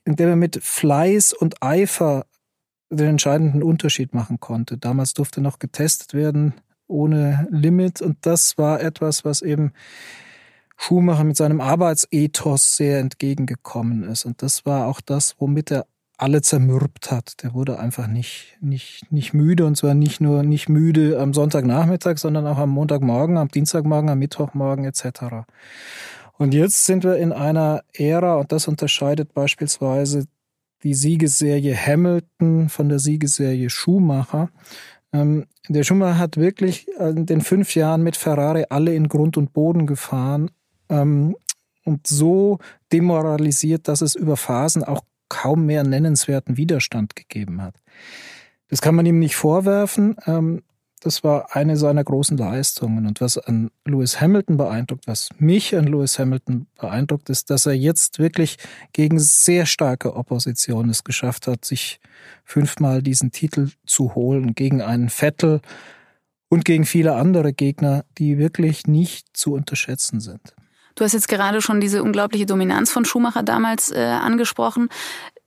indem 0.04 0.30
er 0.30 0.36
mit 0.36 0.64
Fleiß 0.64 1.34
und 1.34 1.62
Eifer 1.62 2.26
den 2.90 3.08
entscheidenden 3.08 3.64
Unterschied 3.64 4.14
machen 4.14 4.40
konnte. 4.40 4.78
Damals 4.78 5.14
durfte 5.14 5.42
noch 5.42 5.60
getestet 5.60 6.14
werden 6.14 6.54
ohne 6.88 7.48
Limit 7.50 8.02
und 8.02 8.18
das 8.22 8.58
war 8.58 8.82
etwas, 8.82 9.24
was 9.24 9.42
eben 9.42 9.72
Schumacher 10.76 11.24
mit 11.24 11.38
seinem 11.38 11.62
Arbeitsethos 11.62 12.76
sehr 12.76 13.00
entgegengekommen 13.00 14.04
ist. 14.04 14.26
Und 14.26 14.42
das 14.42 14.66
war 14.66 14.88
auch 14.88 15.00
das, 15.00 15.36
womit 15.40 15.72
er 15.72 15.86
alle 16.18 16.42
zermürbt 16.42 17.12
hat. 17.12 17.44
Der 17.44 17.54
wurde 17.54 17.80
einfach 17.80 18.08
nicht, 18.08 18.58
nicht, 18.62 19.12
nicht 19.12 19.34
müde 19.34 19.66
und 19.66 19.76
zwar 19.76 19.94
nicht 19.94 20.22
nur 20.22 20.44
nicht 20.44 20.70
müde 20.70 21.20
am 21.20 21.34
Sonntagnachmittag, 21.34 22.18
sondern 22.18 22.46
auch 22.46 22.58
am 22.58 22.70
Montagmorgen, 22.70 23.38
am 23.38 23.48
Dienstagmorgen, 23.48 24.10
am 24.10 24.20
Mittwochmorgen 24.20 24.86
etc. 24.86 25.46
Und 26.42 26.56
jetzt 26.56 26.88
sind 26.88 27.04
wir 27.04 27.18
in 27.18 27.34
einer 27.34 27.84
Ära, 27.94 28.34
und 28.38 28.52
das 28.52 28.68
unterscheidet 28.68 29.32
beispielsweise 29.36 30.26
die 30.82 30.96
Siegesserie 30.96 31.78
Hamilton 31.78 32.68
von 32.68 32.90
der 32.90 32.98
Siegesserie 32.98 33.70
Schumacher. 33.70 34.50
Ähm, 35.14 35.46
der 35.70 35.84
Schumacher 35.84 36.18
hat 36.18 36.38
wirklich 36.38 36.88
in 36.98 37.28
den 37.28 37.42
fünf 37.42 37.76
Jahren 37.76 38.02
mit 38.02 38.18
Ferrari 38.18 38.66
alle 38.72 38.96
in 38.96 39.08
Grund 39.08 39.38
und 39.38 39.54
Boden 39.54 39.86
gefahren 39.86 40.50
ähm, 40.90 41.36
und 41.86 42.08
so 42.08 42.58
demoralisiert, 42.92 43.88
dass 43.88 44.02
es 44.02 44.16
über 44.16 44.36
Phasen 44.36 44.84
auch 44.84 45.04
kaum 45.30 45.68
mehr 45.68 45.84
nennenswerten 45.84 46.58
Widerstand 46.58 47.16
gegeben 47.16 47.62
hat. 47.62 47.76
Das 48.68 48.82
kann 48.82 48.96
man 48.96 49.06
ihm 49.06 49.20
nicht 49.20 49.36
vorwerfen. 49.36 50.16
Ähm, 50.26 50.64
das 51.02 51.24
war 51.24 51.56
eine 51.56 51.78
seiner 51.78 52.04
großen 52.04 52.38
Leistungen. 52.38 53.08
Und 53.08 53.22
was 53.22 53.38
an 53.38 53.72
Lewis 53.86 54.22
Hamilton 54.22 54.58
beeindruckt, 54.58 55.08
was 55.08 55.30
mich 55.40 55.76
an 55.76 55.86
Lewis 55.86 56.20
Hamilton 56.20 56.68
beeindruckt, 56.80 57.30
ist, 57.30 57.50
dass 57.50 57.66
er 57.66 57.74
jetzt 57.74 58.20
wirklich 58.20 58.58
gegen 58.94 59.20
sehr 59.20 59.66
starke 59.66 60.16
Opposition 60.16 60.90
es 60.90 61.04
geschafft 61.04 61.48
hat, 61.48 61.66
sich 61.66 62.00
fünfmal 62.46 63.02
diesen 63.02 63.32
Titel 63.32 63.72
zu 63.86 64.14
holen 64.14 64.54
gegen 64.54 64.82
einen 64.82 65.10
Vettel 65.10 65.62
und 66.50 66.66
gegen 66.66 66.86
viele 66.86 67.16
andere 67.16 67.52
Gegner, 67.52 68.06
die 68.20 68.38
wirklich 68.38 68.86
nicht 68.86 69.36
zu 69.36 69.54
unterschätzen 69.54 70.20
sind. 70.20 70.54
Du 70.96 71.04
hast 71.04 71.14
jetzt 71.14 71.30
gerade 71.30 71.62
schon 71.62 71.82
diese 71.82 72.04
unglaubliche 72.04 72.46
Dominanz 72.46 72.92
von 72.92 73.06
Schumacher 73.06 73.42
damals 73.42 73.92
äh, 73.92 74.00
angesprochen. 74.00 74.90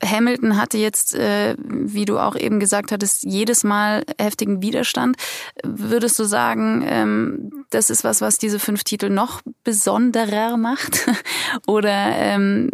Hamilton 0.04 0.56
hatte 0.56 0.78
jetzt, 0.78 1.14
äh, 1.14 1.56
wie 1.58 2.04
du 2.04 2.18
auch 2.18 2.37
eben 2.37 2.61
gesagt 2.61 2.92
hattest, 2.92 3.25
jedes 3.25 3.64
Mal 3.64 4.04
heftigen 4.18 4.62
Widerstand. 4.62 5.16
Würdest 5.62 6.18
du 6.18 6.25
sagen, 6.25 6.84
ähm, 6.87 7.64
das 7.70 7.90
ist 7.90 8.04
was, 8.04 8.20
was 8.20 8.38
diese 8.38 8.58
fünf 8.58 8.84
Titel 8.84 9.08
noch 9.08 9.42
besonderer 9.64 10.56
macht? 10.56 11.06
Oder 11.66 12.16
ähm, 12.16 12.70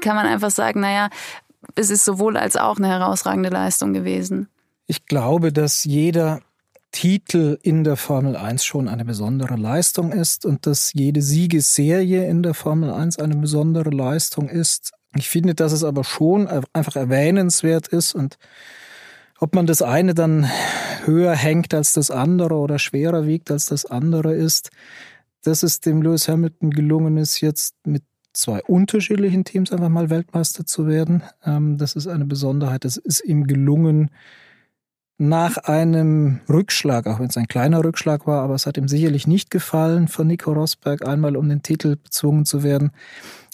kann 0.00 0.16
man 0.16 0.26
einfach 0.26 0.50
sagen, 0.50 0.80
naja, 0.80 1.10
es 1.74 1.90
ist 1.90 2.04
sowohl 2.04 2.36
als 2.36 2.56
auch 2.56 2.78
eine 2.78 2.88
herausragende 2.88 3.48
Leistung 3.48 3.92
gewesen? 3.92 4.48
Ich 4.86 5.06
glaube, 5.06 5.52
dass 5.52 5.84
jeder 5.84 6.40
Titel 6.94 7.58
in 7.62 7.82
der 7.82 7.96
Formel 7.96 8.36
1 8.36 8.64
schon 8.64 8.86
eine 8.86 9.04
besondere 9.04 9.56
Leistung 9.56 10.12
ist 10.12 10.46
und 10.46 10.66
dass 10.66 10.92
jede 10.92 11.22
Siegesserie 11.22 12.28
in 12.28 12.44
der 12.44 12.54
Formel 12.54 12.92
1 12.92 13.18
eine 13.18 13.34
besondere 13.34 13.90
Leistung 13.90 14.48
ist. 14.48 14.92
Ich 15.16 15.28
finde, 15.28 15.54
dass 15.54 15.72
es 15.72 15.84
aber 15.84 16.04
schon 16.04 16.48
einfach 16.72 16.96
erwähnenswert 16.96 17.88
ist 17.88 18.14
und 18.14 18.38
ob 19.38 19.54
man 19.54 19.66
das 19.66 19.82
eine 19.82 20.14
dann 20.14 20.50
höher 21.04 21.34
hängt 21.34 21.74
als 21.74 21.92
das 21.92 22.10
andere 22.10 22.54
oder 22.54 22.78
schwerer 22.78 23.26
wiegt 23.26 23.50
als 23.50 23.66
das 23.66 23.84
andere 23.84 24.34
ist, 24.34 24.70
dass 25.42 25.62
es 25.62 25.80
dem 25.80 26.02
Lewis 26.02 26.28
Hamilton 26.28 26.70
gelungen 26.70 27.16
ist, 27.16 27.40
jetzt 27.40 27.74
mit 27.84 28.02
zwei 28.32 28.62
unterschiedlichen 28.62 29.44
Teams 29.44 29.70
einfach 29.70 29.88
mal 29.88 30.10
Weltmeister 30.10 30.66
zu 30.66 30.86
werden. 30.86 31.22
Ähm, 31.44 31.78
das 31.78 31.94
ist 31.94 32.06
eine 32.06 32.24
Besonderheit. 32.24 32.84
Es 32.84 32.96
ist 32.96 33.24
ihm 33.24 33.46
gelungen, 33.46 34.10
nach 35.16 35.58
einem 35.58 36.40
Rückschlag, 36.48 37.06
auch 37.06 37.20
wenn 37.20 37.28
es 37.28 37.36
ein 37.36 37.46
kleiner 37.46 37.84
Rückschlag 37.84 38.26
war, 38.26 38.42
aber 38.42 38.54
es 38.54 38.66
hat 38.66 38.76
ihm 38.76 38.88
sicherlich 38.88 39.26
nicht 39.26 39.50
gefallen, 39.50 40.08
von 40.08 40.26
Nico 40.26 40.52
Rosberg 40.52 41.06
einmal 41.06 41.36
um 41.36 41.48
den 41.48 41.62
Titel 41.62 41.96
bezwungen 41.96 42.44
zu 42.44 42.64
werden, 42.64 42.90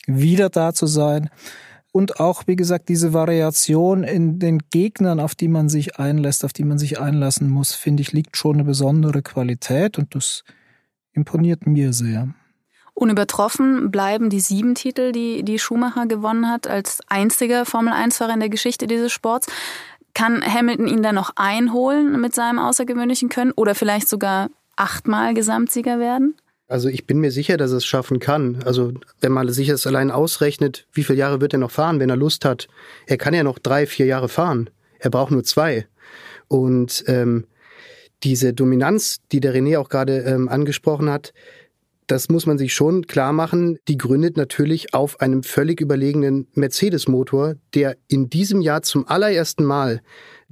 wieder 0.07 0.49
da 0.49 0.73
zu 0.73 0.87
sein. 0.87 1.31
Und 1.93 2.21
auch, 2.21 2.45
wie 2.47 2.57
gesagt, 2.57 2.89
diese 2.89 3.13
Variation 3.13 4.05
in 4.05 4.39
den 4.39 4.61
Gegnern, 4.71 5.19
auf 5.19 5.35
die 5.35 5.49
man 5.49 5.69
sich 5.69 5.99
einlässt, 5.99 6.45
auf 6.45 6.53
die 6.53 6.65
man 6.65 6.79
sich 6.79 7.01
einlassen 7.01 7.51
muss, 7.51 7.75
finde 7.75 8.03
ich, 8.03 8.13
liegt 8.13 8.37
schon 8.37 8.57
eine 8.57 8.65
besondere 8.65 9.23
Qualität 9.23 9.99
und 9.99 10.15
das 10.15 10.45
imponiert 11.13 11.67
mir 11.67 11.93
sehr. 11.93 12.29
Unübertroffen 12.95 13.91
bleiben 13.91 14.31
die 14.31 14.41
sieben 14.41 14.75
Titel, 14.75 15.11
die, 15.11 15.43
die 15.43 15.59
Schumacher 15.59 16.07
gewonnen 16.07 16.49
hat, 16.49 16.69
als 16.69 17.01
einziger 17.09 17.65
Formel-1-Fahrer 17.65 18.35
in 18.35 18.41
der 18.41 18.51
Geschichte 18.51 18.87
dieses 18.87 19.11
Sports. 19.11 19.49
Kann 20.15 20.43
Hamilton 20.45 20.87
ihn 20.87 21.03
dann 21.03 21.15
noch 21.15 21.33
einholen 21.37 22.21
mit 22.21 22.35
seinem 22.35 22.59
außergewöhnlichen 22.59 23.29
Können 23.31 23.53
oder 23.53 23.75
vielleicht 23.75 24.09
sogar 24.09 24.51
achtmal 24.77 25.35
Gesamtsieger 25.35 25.99
werden? 25.99 26.35
Also 26.71 26.89
ich 26.89 27.05
bin 27.05 27.19
mir 27.19 27.33
sicher, 27.33 27.57
dass 27.57 27.73
er 27.73 27.79
es 27.79 27.85
schaffen 27.85 28.21
kann. 28.21 28.63
Also 28.65 28.93
wenn 29.21 29.33
man 29.33 29.53
sich 29.53 29.67
das 29.67 29.89
allein 29.89 30.13
ausrechnet, 30.13 30.87
wie 30.93 31.03
viele 31.03 31.19
Jahre 31.19 31.41
wird 31.41 31.53
er 31.53 31.59
noch 31.59 31.73
fahren, 31.73 31.99
wenn 31.99 32.11
er 32.11 32.17
Lust 32.17 32.45
hat? 32.45 32.69
Er 33.07 33.17
kann 33.17 33.35
ja 33.35 33.43
noch 33.43 33.59
drei, 33.59 33.87
vier 33.87 34.07
Jahre 34.07 34.29
fahren. 34.29 34.71
Er 35.01 35.11
braucht 35.11 35.33
nur 35.33 35.43
zwei. 35.43 35.89
Und 36.47 37.03
ähm, 37.09 37.47
diese 38.23 38.53
Dominanz, 38.53 39.19
die 39.33 39.41
der 39.41 39.53
René 39.53 39.81
auch 39.81 39.89
gerade 39.89 40.19
ähm, 40.19 40.49
angesprochen 40.49 41.11
hat, 41.11 41.33
das 42.07 42.29
muss 42.29 42.47
man 42.47 42.57
sich 42.57 42.73
schon 42.73 43.07
klar 43.07 43.33
machen, 43.33 43.79
die 43.89 43.99
gründet 43.99 44.37
natürlich 44.37 44.95
auf 44.95 45.21
einem 45.21 45.43
völlig 45.43 45.81
überlegenen 45.81 46.47
Mercedes-Motor, 46.55 47.55
der 47.75 47.97
in 48.07 48.31
diesem 48.31 48.61
Jahr 48.61 48.83
zum 48.83 49.09
allerersten 49.09 49.65
Mal 49.65 50.03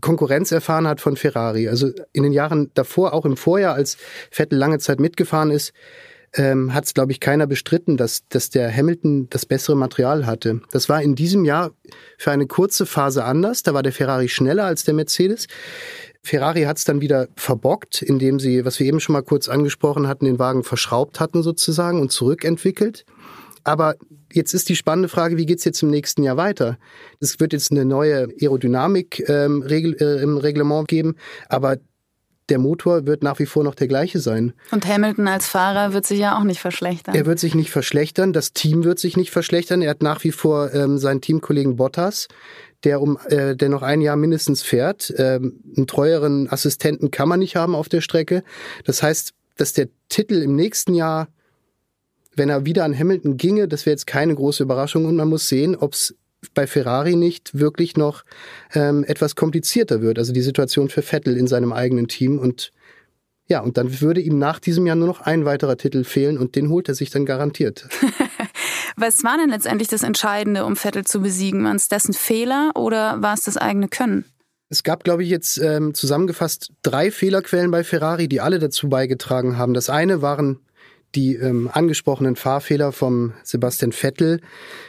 Konkurrenz 0.00 0.52
erfahren 0.52 0.86
hat 0.86 1.00
von 1.00 1.16
Ferrari. 1.16 1.68
Also 1.68 1.90
in 2.12 2.22
den 2.22 2.32
Jahren 2.32 2.70
davor, 2.74 3.12
auch 3.12 3.24
im 3.24 3.36
Vorjahr, 3.36 3.74
als 3.74 3.96
Vettel 4.30 4.58
lange 4.58 4.78
Zeit 4.78 5.00
mitgefahren 5.00 5.50
ist, 5.50 5.72
ähm, 6.34 6.74
hat 6.74 6.84
es, 6.84 6.94
glaube 6.94 7.12
ich, 7.12 7.20
keiner 7.20 7.46
bestritten, 7.46 7.96
dass, 7.96 8.26
dass 8.28 8.50
der 8.50 8.74
Hamilton 8.74 9.28
das 9.30 9.46
bessere 9.46 9.76
Material 9.76 10.26
hatte. 10.26 10.60
Das 10.70 10.88
war 10.88 11.02
in 11.02 11.14
diesem 11.14 11.44
Jahr 11.44 11.70
für 12.18 12.30
eine 12.30 12.46
kurze 12.46 12.86
Phase 12.86 13.24
anders. 13.24 13.62
Da 13.62 13.74
war 13.74 13.82
der 13.82 13.92
Ferrari 13.92 14.28
schneller 14.28 14.64
als 14.64 14.84
der 14.84 14.94
Mercedes. 14.94 15.46
Ferrari 16.22 16.62
hat 16.62 16.78
es 16.78 16.84
dann 16.84 17.00
wieder 17.00 17.28
verbockt, 17.36 18.02
indem 18.02 18.38
sie, 18.40 18.64
was 18.64 18.78
wir 18.80 18.86
eben 18.86 19.00
schon 19.00 19.14
mal 19.14 19.22
kurz 19.22 19.48
angesprochen 19.48 20.08
hatten, 20.08 20.26
den 20.26 20.38
Wagen 20.38 20.64
verschraubt 20.64 21.20
hatten 21.20 21.42
sozusagen 21.42 22.00
und 22.00 22.12
zurückentwickelt. 22.12 23.04
Aber 23.64 23.96
jetzt 24.32 24.54
ist 24.54 24.68
die 24.68 24.76
spannende 24.76 25.08
Frage, 25.08 25.36
wie 25.36 25.46
geht's 25.46 25.64
jetzt 25.64 25.82
im 25.82 25.90
nächsten 25.90 26.22
Jahr 26.22 26.36
weiter? 26.36 26.78
Es 27.20 27.40
wird 27.40 27.52
jetzt 27.52 27.70
eine 27.70 27.84
neue 27.84 28.28
Aerodynamik 28.40 29.28
ähm, 29.28 29.62
Regel, 29.62 29.94
äh, 30.00 30.22
im 30.22 30.36
Reglement 30.36 30.88
geben, 30.88 31.16
aber 31.48 31.76
der 32.48 32.58
Motor 32.58 33.06
wird 33.06 33.22
nach 33.22 33.38
wie 33.38 33.46
vor 33.46 33.64
noch 33.64 33.74
der 33.74 33.88
gleiche 33.88 34.20
sein. 34.20 34.52
Und 34.70 34.86
Hamilton 34.86 35.28
als 35.28 35.46
Fahrer 35.46 35.92
wird 35.92 36.06
sich 36.06 36.18
ja 36.18 36.38
auch 36.38 36.44
nicht 36.44 36.60
verschlechtern. 36.60 37.14
Er 37.14 37.26
wird 37.26 37.38
sich 37.38 37.54
nicht 37.54 37.70
verschlechtern, 37.70 38.32
das 38.32 38.52
Team 38.52 38.84
wird 38.84 38.98
sich 38.98 39.16
nicht 39.16 39.30
verschlechtern. 39.30 39.82
Er 39.82 39.90
hat 39.90 40.02
nach 40.02 40.24
wie 40.24 40.32
vor 40.32 40.72
ähm, 40.74 40.98
seinen 40.98 41.20
Teamkollegen 41.20 41.76
Bottas, 41.76 42.28
der 42.84 43.00
um 43.00 43.18
äh, 43.28 43.56
der 43.56 43.68
noch 43.68 43.82
ein 43.82 44.00
Jahr 44.00 44.16
mindestens 44.16 44.62
fährt. 44.62 45.12
Ähm, 45.16 45.60
einen 45.76 45.86
treueren 45.86 46.50
Assistenten 46.50 47.10
kann 47.10 47.28
man 47.28 47.40
nicht 47.40 47.56
haben 47.56 47.74
auf 47.74 47.88
der 47.88 48.00
Strecke. 48.00 48.42
Das 48.84 49.02
heißt, 49.02 49.34
dass 49.56 49.72
der 49.72 49.88
Titel 50.08 50.42
im 50.42 50.54
nächsten 50.54 50.94
Jahr, 50.94 51.28
wenn 52.34 52.48
er 52.48 52.64
wieder 52.64 52.84
an 52.84 52.96
Hamilton 52.96 53.36
ginge, 53.36 53.68
das 53.68 53.84
wäre 53.84 53.94
jetzt 53.94 54.06
keine 54.06 54.34
große 54.34 54.62
Überraschung 54.62 55.04
und 55.04 55.16
man 55.16 55.28
muss 55.28 55.48
sehen, 55.48 55.76
ob 55.76 55.94
es 55.94 56.14
bei 56.54 56.66
Ferrari 56.66 57.16
nicht 57.16 57.58
wirklich 57.58 57.96
noch 57.96 58.24
ähm, 58.72 59.04
etwas 59.04 59.34
komplizierter 59.34 60.00
wird. 60.02 60.18
Also 60.18 60.32
die 60.32 60.42
Situation 60.42 60.88
für 60.88 61.02
Vettel 61.02 61.36
in 61.36 61.46
seinem 61.46 61.72
eigenen 61.72 62.08
Team 62.08 62.38
und 62.38 62.72
ja, 63.50 63.60
und 63.60 63.78
dann 63.78 64.02
würde 64.02 64.20
ihm 64.20 64.38
nach 64.38 64.58
diesem 64.58 64.86
Jahr 64.86 64.96
nur 64.96 65.08
noch 65.08 65.22
ein 65.22 65.46
weiterer 65.46 65.78
Titel 65.78 66.04
fehlen 66.04 66.36
und 66.36 66.54
den 66.54 66.68
holt 66.68 66.88
er 66.88 66.94
sich 66.94 67.08
dann 67.08 67.24
garantiert. 67.24 67.88
Was 68.96 69.24
war 69.24 69.38
denn 69.38 69.48
letztendlich 69.48 69.88
das 69.88 70.02
Entscheidende, 70.02 70.66
um 70.66 70.76
Vettel 70.76 71.06
zu 71.06 71.20
besiegen? 71.22 71.64
War 71.64 71.74
es 71.74 71.88
dessen 71.88 72.12
Fehler 72.12 72.72
oder 72.74 73.22
war 73.22 73.32
es 73.32 73.42
das 73.42 73.56
eigene 73.56 73.88
Können? 73.88 74.26
Es 74.68 74.82
gab, 74.82 75.02
glaube 75.02 75.22
ich, 75.22 75.30
jetzt 75.30 75.56
ähm, 75.58 75.94
zusammengefasst 75.94 76.72
drei 76.82 77.10
Fehlerquellen 77.10 77.70
bei 77.70 77.84
Ferrari, 77.84 78.28
die 78.28 78.42
alle 78.42 78.58
dazu 78.58 78.90
beigetragen 78.90 79.56
haben. 79.56 79.72
Das 79.72 79.88
eine 79.88 80.20
waren 80.20 80.60
die 81.14 81.36
ähm, 81.36 81.70
angesprochenen 81.72 82.36
Fahrfehler 82.36 82.92
vom 82.92 83.32
Sebastian 83.44 83.92
Vettel. 83.92 84.40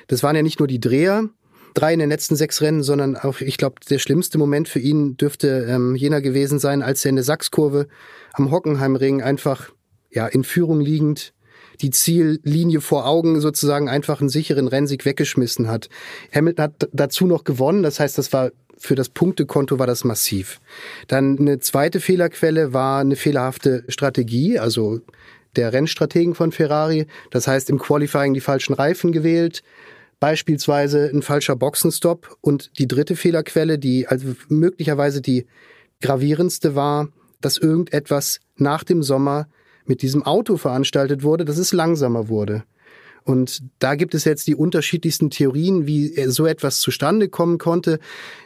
Das 0.07 0.21
waren 0.21 0.35
ja 0.35 0.41
nicht 0.41 0.59
nur 0.59 0.67
die 0.67 0.81
Dreher, 0.81 1.29
drei 1.73 1.93
in 1.93 1.99
den 1.99 2.09
letzten 2.09 2.35
sechs 2.35 2.61
Rennen, 2.61 2.83
sondern 2.83 3.15
auch, 3.15 3.41
ich 3.41 3.57
glaube, 3.57 3.75
der 3.89 3.99
schlimmste 3.99 4.37
Moment 4.37 4.67
für 4.67 4.79
ihn 4.79 5.17
dürfte 5.17 5.67
ähm, 5.69 5.95
jener 5.95 6.21
gewesen 6.21 6.59
sein, 6.59 6.81
als 6.81 7.05
er 7.05 7.09
in 7.09 7.15
der 7.15 7.25
Sachskurve 7.25 7.87
am 8.33 8.51
Hockenheimring 8.51 9.21
einfach 9.21 9.71
ja 10.09 10.27
in 10.27 10.43
Führung 10.43 10.81
liegend 10.81 11.33
die 11.81 11.91
Ziellinie 11.91 12.81
vor 12.81 13.07
Augen 13.07 13.39
sozusagen 13.39 13.87
einfach 13.87 14.19
einen 14.19 14.29
sicheren 14.29 14.67
Rennsieg 14.67 15.05
weggeschmissen 15.05 15.69
hat. 15.69 15.89
Hamilton 16.33 16.63
hat 16.63 16.89
dazu 16.91 17.25
noch 17.25 17.43
gewonnen, 17.43 17.83
das 17.83 17.99
heißt, 17.99 18.17
das 18.17 18.33
war 18.33 18.51
für 18.77 18.95
das 18.95 19.09
Punktekonto 19.09 19.77
war 19.77 19.87
das 19.87 20.05
massiv. 20.05 20.61
Dann 21.07 21.37
eine 21.37 21.59
zweite 21.59 21.99
Fehlerquelle 21.99 22.73
war 22.73 23.01
eine 23.01 23.17
fehlerhafte 23.17 23.83
Strategie, 23.89 24.57
also 24.57 25.01
der 25.55 25.73
Rennstrategen 25.73 26.33
von 26.33 26.51
Ferrari. 26.53 27.07
Das 27.29 27.47
heißt, 27.47 27.69
im 27.69 27.79
Qualifying 27.79 28.33
die 28.33 28.39
falschen 28.39 28.73
Reifen 28.73 29.11
gewählt, 29.11 29.63
beispielsweise 30.19 31.09
ein 31.13 31.21
falscher 31.21 31.55
Boxenstopp. 31.55 32.37
Und 32.41 32.77
die 32.79 32.87
dritte 32.87 33.15
Fehlerquelle, 33.15 33.79
die 33.79 34.07
also 34.07 34.35
möglicherweise 34.47 35.21
die 35.21 35.45
gravierendste 36.01 36.75
war, 36.75 37.09
dass 37.41 37.57
irgendetwas 37.57 38.39
nach 38.55 38.83
dem 38.83 39.03
Sommer 39.03 39.47
mit 39.85 40.01
diesem 40.01 40.23
Auto 40.23 40.57
veranstaltet 40.57 41.23
wurde, 41.23 41.45
dass 41.45 41.57
es 41.57 41.73
langsamer 41.73 42.27
wurde. 42.29 42.63
Und 43.23 43.61
da 43.79 43.95
gibt 43.95 44.15
es 44.15 44.23
jetzt 44.23 44.47
die 44.47 44.55
unterschiedlichsten 44.55 45.29
Theorien, 45.29 45.85
wie 45.85 46.13
so 46.27 46.47
etwas 46.47 46.79
zustande 46.79 47.29
kommen 47.29 47.57
konnte. 47.57 47.99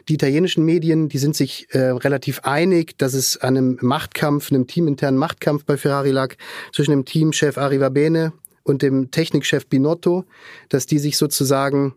Die 0.10 0.16
italienischen 0.16 0.66
Medien, 0.66 1.10
die 1.10 1.20
sind 1.20 1.36
sich 1.36 1.68
äh, 1.72 1.80
relativ 1.80 2.42
einig, 2.42 2.98
dass 2.98 3.14
es 3.14 3.38
an 3.38 3.56
einem 3.56 3.78
Machtkampf, 3.82 4.52
einem 4.52 4.68
teaminternen 4.68 5.18
Machtkampf 5.18 5.64
bei 5.64 5.78
Ferrari 5.78 6.12
lag 6.12 6.36
zwischen 6.74 6.92
dem 6.92 7.06
Teamchef 7.06 7.58
Arriva 7.58 7.90
Bene 7.90 8.34
und 8.64 8.82
dem 8.82 9.12
Technikchef 9.12 9.68
Binotto, 9.68 10.26
dass 10.70 10.86
die 10.86 11.00
sich 11.00 11.18
sozusagen 11.18 11.96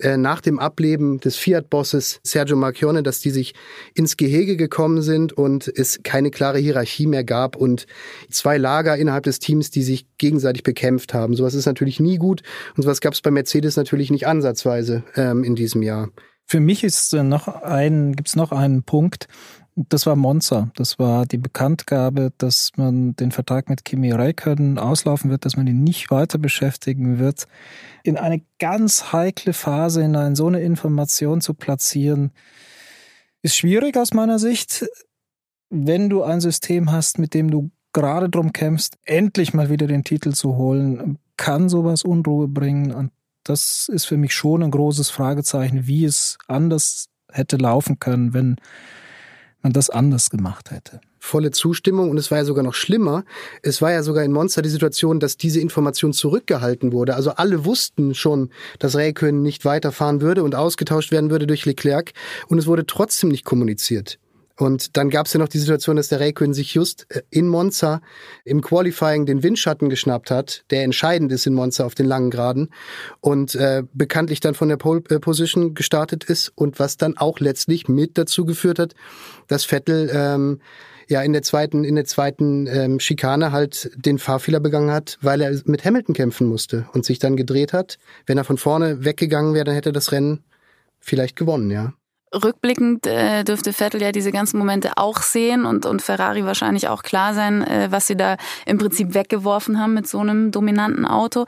äh, 0.00 0.16
nach 0.16 0.40
dem 0.40 0.60
Ableben 0.60 1.18
des 1.18 1.36
Fiat-Bosses 1.36 2.20
Sergio 2.22 2.56
Marchione, 2.56 3.02
dass 3.02 3.18
die 3.18 3.30
sich 3.30 3.54
ins 3.94 4.16
Gehege 4.16 4.56
gekommen 4.56 5.02
sind 5.02 5.32
und 5.32 5.66
es 5.66 6.00
keine 6.04 6.30
klare 6.30 6.58
Hierarchie 6.58 7.08
mehr 7.08 7.24
gab 7.24 7.56
und 7.56 7.86
zwei 8.30 8.58
Lager 8.58 8.96
innerhalb 8.96 9.24
des 9.24 9.40
Teams, 9.40 9.70
die 9.70 9.82
sich 9.82 10.06
gegenseitig 10.18 10.62
bekämpft 10.62 11.14
haben. 11.14 11.34
Sowas 11.34 11.54
ist 11.54 11.66
natürlich 11.66 11.98
nie 11.98 12.16
gut 12.16 12.42
und 12.76 12.84
sowas 12.84 13.00
gab 13.00 13.12
es 13.12 13.22
bei 13.22 13.32
Mercedes 13.32 13.76
natürlich 13.76 14.12
nicht 14.12 14.28
ansatzweise 14.28 15.02
ähm, 15.16 15.42
in 15.42 15.56
diesem 15.56 15.82
Jahr. 15.82 16.10
Für 16.50 16.60
mich 16.60 16.84
ist 16.84 17.12
äh, 17.12 17.24
noch 17.24 17.48
ein, 17.48 18.14
gibt's 18.14 18.36
noch 18.36 18.52
einen 18.52 18.84
Punkt, 18.84 19.26
das 19.88 20.06
war 20.06 20.16
Monza. 20.16 20.70
Das 20.74 20.98
war 20.98 21.24
die 21.26 21.38
Bekanntgabe, 21.38 22.32
dass 22.38 22.72
man 22.76 23.14
den 23.14 23.30
Vertrag 23.30 23.68
mit 23.68 23.84
Kimi 23.84 24.10
Räikkönen 24.10 24.78
auslaufen 24.78 25.30
wird, 25.30 25.44
dass 25.44 25.56
man 25.56 25.66
ihn 25.66 25.84
nicht 25.84 26.10
weiter 26.10 26.38
beschäftigen 26.38 27.18
wird. 27.18 27.46
In 28.02 28.16
eine 28.16 28.42
ganz 28.58 29.12
heikle 29.12 29.52
Phase 29.52 30.02
hinein 30.02 30.34
so 30.34 30.46
eine 30.46 30.60
Information 30.60 31.40
zu 31.40 31.54
platzieren, 31.54 32.32
ist 33.42 33.56
schwierig 33.56 33.96
aus 33.96 34.12
meiner 34.14 34.38
Sicht. 34.38 34.86
Wenn 35.70 36.08
du 36.08 36.22
ein 36.22 36.40
System 36.40 36.90
hast, 36.90 37.18
mit 37.18 37.34
dem 37.34 37.50
du 37.50 37.70
gerade 37.92 38.28
drum 38.28 38.52
kämpfst, 38.52 38.96
endlich 39.04 39.54
mal 39.54 39.70
wieder 39.70 39.86
den 39.86 40.02
Titel 40.02 40.32
zu 40.32 40.56
holen, 40.56 41.18
kann 41.36 41.68
sowas 41.68 42.02
Unruhe 42.02 42.48
bringen. 42.48 42.92
Und 42.92 43.12
das 43.44 43.88
ist 43.92 44.06
für 44.06 44.16
mich 44.16 44.34
schon 44.34 44.62
ein 44.62 44.70
großes 44.72 45.10
Fragezeichen, 45.10 45.86
wie 45.86 46.04
es 46.04 46.36
anders 46.48 47.08
hätte 47.30 47.56
laufen 47.56 48.00
können, 48.00 48.34
wenn 48.34 48.56
man 49.62 49.72
das 49.72 49.90
anders 49.90 50.30
gemacht 50.30 50.70
hätte. 50.70 51.00
Volle 51.18 51.50
Zustimmung 51.50 52.10
und 52.10 52.18
es 52.18 52.30
war 52.30 52.38
ja 52.38 52.44
sogar 52.44 52.62
noch 52.62 52.74
schlimmer. 52.74 53.24
Es 53.62 53.82
war 53.82 53.92
ja 53.92 54.02
sogar 54.02 54.24
in 54.24 54.32
Monster 54.32 54.62
die 54.62 54.68
Situation, 54.68 55.18
dass 55.18 55.36
diese 55.36 55.60
Information 55.60 56.12
zurückgehalten 56.12 56.92
wurde. 56.92 57.16
Also 57.16 57.32
alle 57.32 57.64
wussten 57.64 58.14
schon, 58.14 58.50
dass 58.78 58.94
Räikkönen 58.94 59.42
nicht 59.42 59.64
weiterfahren 59.64 60.20
würde 60.20 60.44
und 60.44 60.54
ausgetauscht 60.54 61.10
werden 61.10 61.30
würde 61.30 61.46
durch 61.46 61.66
Leclerc 61.66 62.12
und 62.46 62.58
es 62.58 62.66
wurde 62.66 62.86
trotzdem 62.86 63.30
nicht 63.30 63.44
kommuniziert. 63.44 64.18
Und 64.58 64.96
dann 64.96 65.08
gab 65.08 65.26
es 65.26 65.32
ja 65.32 65.38
noch 65.38 65.48
die 65.48 65.58
Situation, 65.58 65.96
dass 65.96 66.08
der 66.08 66.18
Räikkönen 66.18 66.52
sich 66.52 66.74
just 66.74 67.06
äh, 67.10 67.22
in 67.30 67.46
Monza 67.48 68.00
im 68.44 68.60
Qualifying 68.60 69.24
den 69.24 69.44
Windschatten 69.44 69.88
geschnappt 69.88 70.32
hat, 70.32 70.64
der 70.70 70.82
entscheidend 70.82 71.30
ist 71.30 71.46
in 71.46 71.54
Monza 71.54 71.84
auf 71.84 71.94
den 71.94 72.06
langen 72.06 72.30
Graden 72.30 72.70
und 73.20 73.54
äh, 73.54 73.84
bekanntlich 73.92 74.40
dann 74.40 74.54
von 74.54 74.68
der 74.68 74.76
Pole 74.76 75.02
äh, 75.10 75.20
Position 75.20 75.74
gestartet 75.74 76.24
ist 76.24 76.52
und 76.56 76.80
was 76.80 76.96
dann 76.96 77.16
auch 77.16 77.38
letztlich 77.38 77.88
mit 77.88 78.18
dazu 78.18 78.44
geführt 78.44 78.80
hat, 78.80 78.94
dass 79.46 79.64
Vettel 79.64 80.10
ähm, 80.12 80.60
ja 81.06 81.22
in 81.22 81.32
der 81.32 81.42
zweiten 81.42 81.84
in 81.84 81.94
der 81.94 82.04
zweiten 82.04 82.66
ähm, 82.66 82.98
Schikane 82.98 83.52
halt 83.52 83.92
den 83.94 84.18
Fahrfehler 84.18 84.58
begangen 84.58 84.90
hat, 84.90 85.18
weil 85.22 85.40
er 85.40 85.56
mit 85.66 85.84
Hamilton 85.84 86.16
kämpfen 86.16 86.48
musste 86.48 86.88
und 86.94 87.04
sich 87.04 87.20
dann 87.20 87.36
gedreht 87.36 87.72
hat. 87.72 87.98
Wenn 88.26 88.38
er 88.38 88.44
von 88.44 88.58
vorne 88.58 89.04
weggegangen 89.04 89.54
wäre, 89.54 89.64
dann 89.64 89.74
hätte 89.74 89.90
er 89.90 89.92
das 89.92 90.10
Rennen 90.10 90.42
vielleicht 90.98 91.36
gewonnen, 91.36 91.70
ja. 91.70 91.94
Rückblickend 92.34 93.06
äh, 93.06 93.44
dürfte 93.44 93.72
Vettel 93.72 94.02
ja 94.02 94.12
diese 94.12 94.32
ganzen 94.32 94.58
Momente 94.58 94.92
auch 94.96 95.22
sehen 95.22 95.64
und, 95.64 95.86
und 95.86 96.02
Ferrari 96.02 96.44
wahrscheinlich 96.44 96.88
auch 96.88 97.02
klar 97.02 97.34
sein, 97.34 97.62
äh, 97.62 97.88
was 97.90 98.06
sie 98.06 98.16
da 98.16 98.36
im 98.66 98.78
Prinzip 98.78 99.14
weggeworfen 99.14 99.80
haben 99.80 99.94
mit 99.94 100.06
so 100.06 100.18
einem 100.18 100.50
dominanten 100.50 101.06
Auto. 101.06 101.44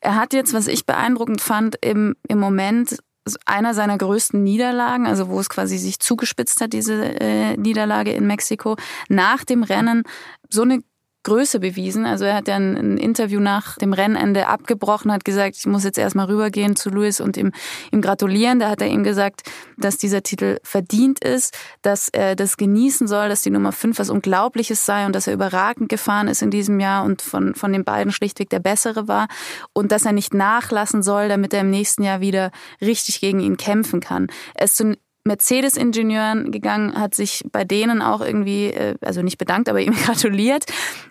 Er 0.00 0.16
hat 0.16 0.32
jetzt, 0.32 0.54
was 0.54 0.68
ich 0.68 0.86
beeindruckend 0.86 1.40
fand, 1.40 1.76
im, 1.80 2.14
im 2.28 2.38
Moment 2.38 2.98
einer 3.44 3.74
seiner 3.74 3.98
größten 3.98 4.42
Niederlagen, 4.42 5.06
also 5.06 5.28
wo 5.28 5.38
es 5.40 5.50
quasi 5.50 5.76
sich 5.78 5.98
zugespitzt 5.98 6.60
hat, 6.60 6.72
diese 6.72 7.20
äh, 7.20 7.56
Niederlage 7.56 8.12
in 8.12 8.26
Mexiko, 8.26 8.76
nach 9.08 9.44
dem 9.44 9.62
Rennen 9.62 10.04
so 10.48 10.62
eine 10.62 10.82
Größe 11.24 11.60
bewiesen. 11.60 12.06
Also 12.06 12.24
er 12.24 12.34
hat 12.34 12.48
ja 12.48 12.56
ein, 12.56 12.96
Interview 12.98 13.40
nach 13.40 13.76
dem 13.76 13.92
Rennende 13.92 14.46
abgebrochen, 14.46 15.12
hat 15.12 15.24
gesagt, 15.24 15.56
ich 15.56 15.66
muss 15.66 15.84
jetzt 15.84 15.98
erstmal 15.98 16.26
rübergehen 16.26 16.76
zu 16.76 16.90
Luis 16.90 17.20
und 17.20 17.36
ihm, 17.36 17.52
ihm 17.92 18.00
gratulieren. 18.00 18.60
Da 18.60 18.70
hat 18.70 18.80
er 18.80 18.88
ihm 18.88 19.04
gesagt, 19.04 19.42
dass 19.76 19.98
dieser 19.98 20.22
Titel 20.22 20.58
verdient 20.62 21.22
ist, 21.22 21.56
dass 21.82 22.08
er 22.08 22.36
das 22.36 22.56
genießen 22.56 23.08
soll, 23.08 23.28
dass 23.28 23.42
die 23.42 23.50
Nummer 23.50 23.72
5 23.72 23.98
was 23.98 24.10
Unglaubliches 24.10 24.86
sei 24.86 25.06
und 25.06 25.14
dass 25.14 25.26
er 25.26 25.34
überragend 25.34 25.88
gefahren 25.88 26.28
ist 26.28 26.42
in 26.42 26.50
diesem 26.50 26.80
Jahr 26.80 27.04
und 27.04 27.22
von, 27.22 27.54
von 27.54 27.72
den 27.72 27.84
beiden 27.84 28.12
schlichtweg 28.12 28.50
der 28.50 28.60
bessere 28.60 29.08
war 29.08 29.28
und 29.72 29.92
dass 29.92 30.04
er 30.04 30.12
nicht 30.12 30.34
nachlassen 30.34 31.02
soll, 31.02 31.28
damit 31.28 31.52
er 31.52 31.60
im 31.60 31.70
nächsten 31.70 32.02
Jahr 32.02 32.20
wieder 32.20 32.50
richtig 32.80 33.20
gegen 33.20 33.40
ihn 33.40 33.56
kämpfen 33.56 34.00
kann. 34.00 34.28
Er 34.54 34.64
ist 34.64 34.76
Mercedes-Ingenieuren 35.24 36.50
gegangen, 36.50 36.98
hat 36.98 37.14
sich 37.14 37.44
bei 37.52 37.64
denen 37.64 38.02
auch 38.02 38.20
irgendwie, 38.20 38.66
äh, 38.66 38.96
also 39.00 39.22
nicht 39.22 39.38
bedankt, 39.38 39.68
aber 39.68 39.80
ihm 39.82 39.94
gratuliert. 39.94 40.64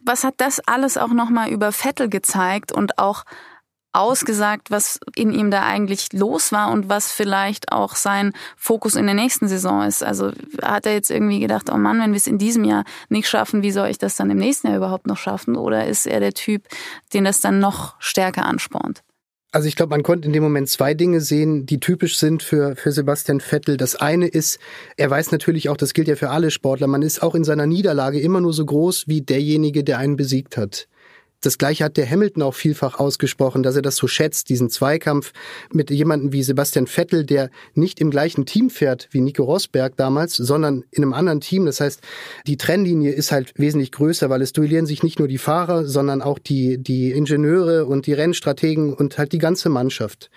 Was 0.05 0.23
hat 0.23 0.35
das 0.37 0.59
alles 0.59 0.97
auch 0.97 1.09
nochmal 1.09 1.49
über 1.49 1.71
Vettel 1.71 2.09
gezeigt 2.09 2.71
und 2.71 2.97
auch 2.97 3.23
ausgesagt, 3.97 4.69
was 4.69 4.99
in 5.15 5.33
ihm 5.33 5.49
da 5.49 5.63
eigentlich 5.63 6.13
los 6.13 6.51
war 6.51 6.71
und 6.71 6.87
was 6.87 7.11
vielleicht 7.11 7.71
auch 7.71 7.95
sein 7.95 8.31
Fokus 8.55 8.95
in 8.95 9.05
der 9.05 9.15
nächsten 9.15 9.47
Saison 9.47 9.83
ist. 9.83 10.03
Also 10.03 10.31
hat 10.61 10.85
er 10.85 10.93
jetzt 10.93 11.09
irgendwie 11.09 11.39
gedacht, 11.39 11.71
oh 11.71 11.77
Mann, 11.77 11.99
wenn 11.99 12.11
wir 12.11 12.17
es 12.17 12.27
in 12.27 12.37
diesem 12.37 12.63
Jahr 12.63 12.83
nicht 13.09 13.27
schaffen, 13.27 13.63
wie 13.63 13.71
soll 13.71 13.87
ich 13.87 13.97
das 13.97 14.15
dann 14.15 14.29
im 14.29 14.37
nächsten 14.37 14.67
Jahr 14.67 14.77
überhaupt 14.77 15.07
noch 15.07 15.17
schaffen? 15.17 15.55
Oder 15.55 15.87
ist 15.87 16.05
er 16.05 16.19
der 16.19 16.33
Typ, 16.33 16.67
den 17.13 17.23
das 17.23 17.41
dann 17.41 17.59
noch 17.59 17.95
stärker 17.99 18.45
anspornt? 18.45 19.03
Also 19.57 19.69
ich 19.69 19.75
glaube, 19.75 19.89
man 19.89 20.03
konnte 20.03 20.27
in 20.27 20.33
dem 20.33 20.43
Moment 20.43 20.69
zwei 20.69 20.93
Dinge 20.93 21.19
sehen, 21.19 21.65
die 21.65 21.79
typisch 21.79 22.19
sind 22.19 22.43
für, 22.43 22.75
für 22.75 22.91
Sebastian 22.91 23.39
Vettel. 23.39 23.75
Das 23.75 23.95
eine 23.95 24.27
ist, 24.27 24.59
er 24.97 25.09
weiß 25.09 25.31
natürlich 25.31 25.67
auch, 25.69 25.77
das 25.77 25.95
gilt 25.95 26.07
ja 26.07 26.15
für 26.15 26.29
alle 26.29 26.51
Sportler, 26.51 26.85
man 26.85 27.01
ist 27.01 27.23
auch 27.23 27.33
in 27.33 27.43
seiner 27.43 27.65
Niederlage 27.65 28.19
immer 28.19 28.39
nur 28.39 28.53
so 28.53 28.63
groß 28.63 29.07
wie 29.07 29.21
derjenige, 29.21 29.83
der 29.83 29.97
einen 29.97 30.15
besiegt 30.15 30.57
hat. 30.57 30.87
Das 31.41 31.59
gleiche 31.59 31.83
hat 31.83 31.97
der 31.97 32.09
Hamilton 32.09 32.41
auch 32.41 32.55
vielfach 32.55 32.99
ausgesprochen, 32.99 33.61
dass 33.61 33.75
er 33.75 33.83
das 33.83 33.95
so 33.95 34.07
schätzt, 34.07 34.49
diesen 34.49 34.71
Zweikampf 34.71 35.33
mit 35.71 35.91
jemandem 35.91 36.33
wie 36.33 36.41
Sebastian 36.41 36.87
Vettel, 36.87 37.25
der 37.25 37.51
nicht 37.75 37.99
im 37.99 38.09
gleichen 38.09 38.47
Team 38.47 38.71
fährt 38.71 39.07
wie 39.11 39.21
Nico 39.21 39.43
Rosberg 39.43 39.95
damals, 39.97 40.35
sondern 40.35 40.83
in 40.89 41.03
einem 41.03 41.13
anderen 41.13 41.39
Team. 41.39 41.67
Das 41.67 41.79
heißt, 41.79 42.01
die 42.47 42.57
Trennlinie 42.57 43.11
ist 43.11 43.31
halt 43.31 43.53
wesentlich 43.55 43.91
größer, 43.91 44.31
weil 44.31 44.41
es 44.41 44.51
duellieren 44.51 44.87
sich 44.87 45.03
nicht 45.03 45.19
nur 45.19 45.27
die 45.27 45.37
Fahrer, 45.37 45.85
sondern 45.85 46.23
auch 46.23 46.39
die, 46.39 46.79
die 46.79 47.11
Ingenieure 47.11 47.85
und 47.85 48.07
die 48.07 48.13
Rennstrategen 48.13 48.93
und 48.93 49.19
halt 49.19 49.31
die 49.31 49.37
ganze 49.37 49.69
Mannschaft. 49.69 50.31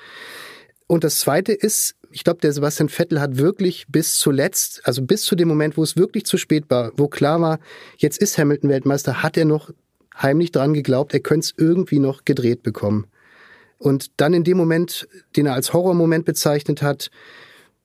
Und 0.87 1.05
das 1.05 1.19
zweite 1.19 1.53
ist, 1.53 1.95
ich 2.11 2.25
glaube, 2.25 2.41
der 2.41 2.53
Sebastian 2.53 2.89
Vettel 2.89 3.21
hat 3.21 3.39
wirklich 3.39 3.87
bis 3.89 4.19
zuletzt, 4.19 4.83
also 4.85 5.03
bis 5.03 5.23
zu 5.23 5.35
dem 5.35 5.49
Moment, 5.49 5.77
wo 5.77 5.83
es 5.83 5.97
wirklich 5.97 6.27
zu 6.27 6.37
spät 6.37 6.65
war, 6.69 6.93
wo 6.97 7.09
klar 7.09 7.41
war, 7.41 7.59
jetzt 7.97 8.19
ist 8.19 8.37
Hamilton 8.37 8.69
Weltmeister, 8.69 9.23
hat 9.23 9.37
er 9.37 9.45
noch 9.45 9.71
heimlich 10.17 10.53
dran 10.53 10.75
geglaubt, 10.75 11.13
er 11.15 11.21
könnte 11.21 11.47
es 11.47 11.55
irgendwie 11.57 11.99
noch 11.99 12.25
gedreht 12.25 12.63
bekommen. 12.63 13.07
Und 13.79 14.11
dann 14.19 14.35
in 14.35 14.45
dem 14.45 14.59
Moment, 14.59 15.09
den 15.37 15.47
er 15.47 15.55
als 15.55 15.73
Horrormoment 15.73 16.25
bezeichnet 16.25 16.83
hat, 16.83 17.11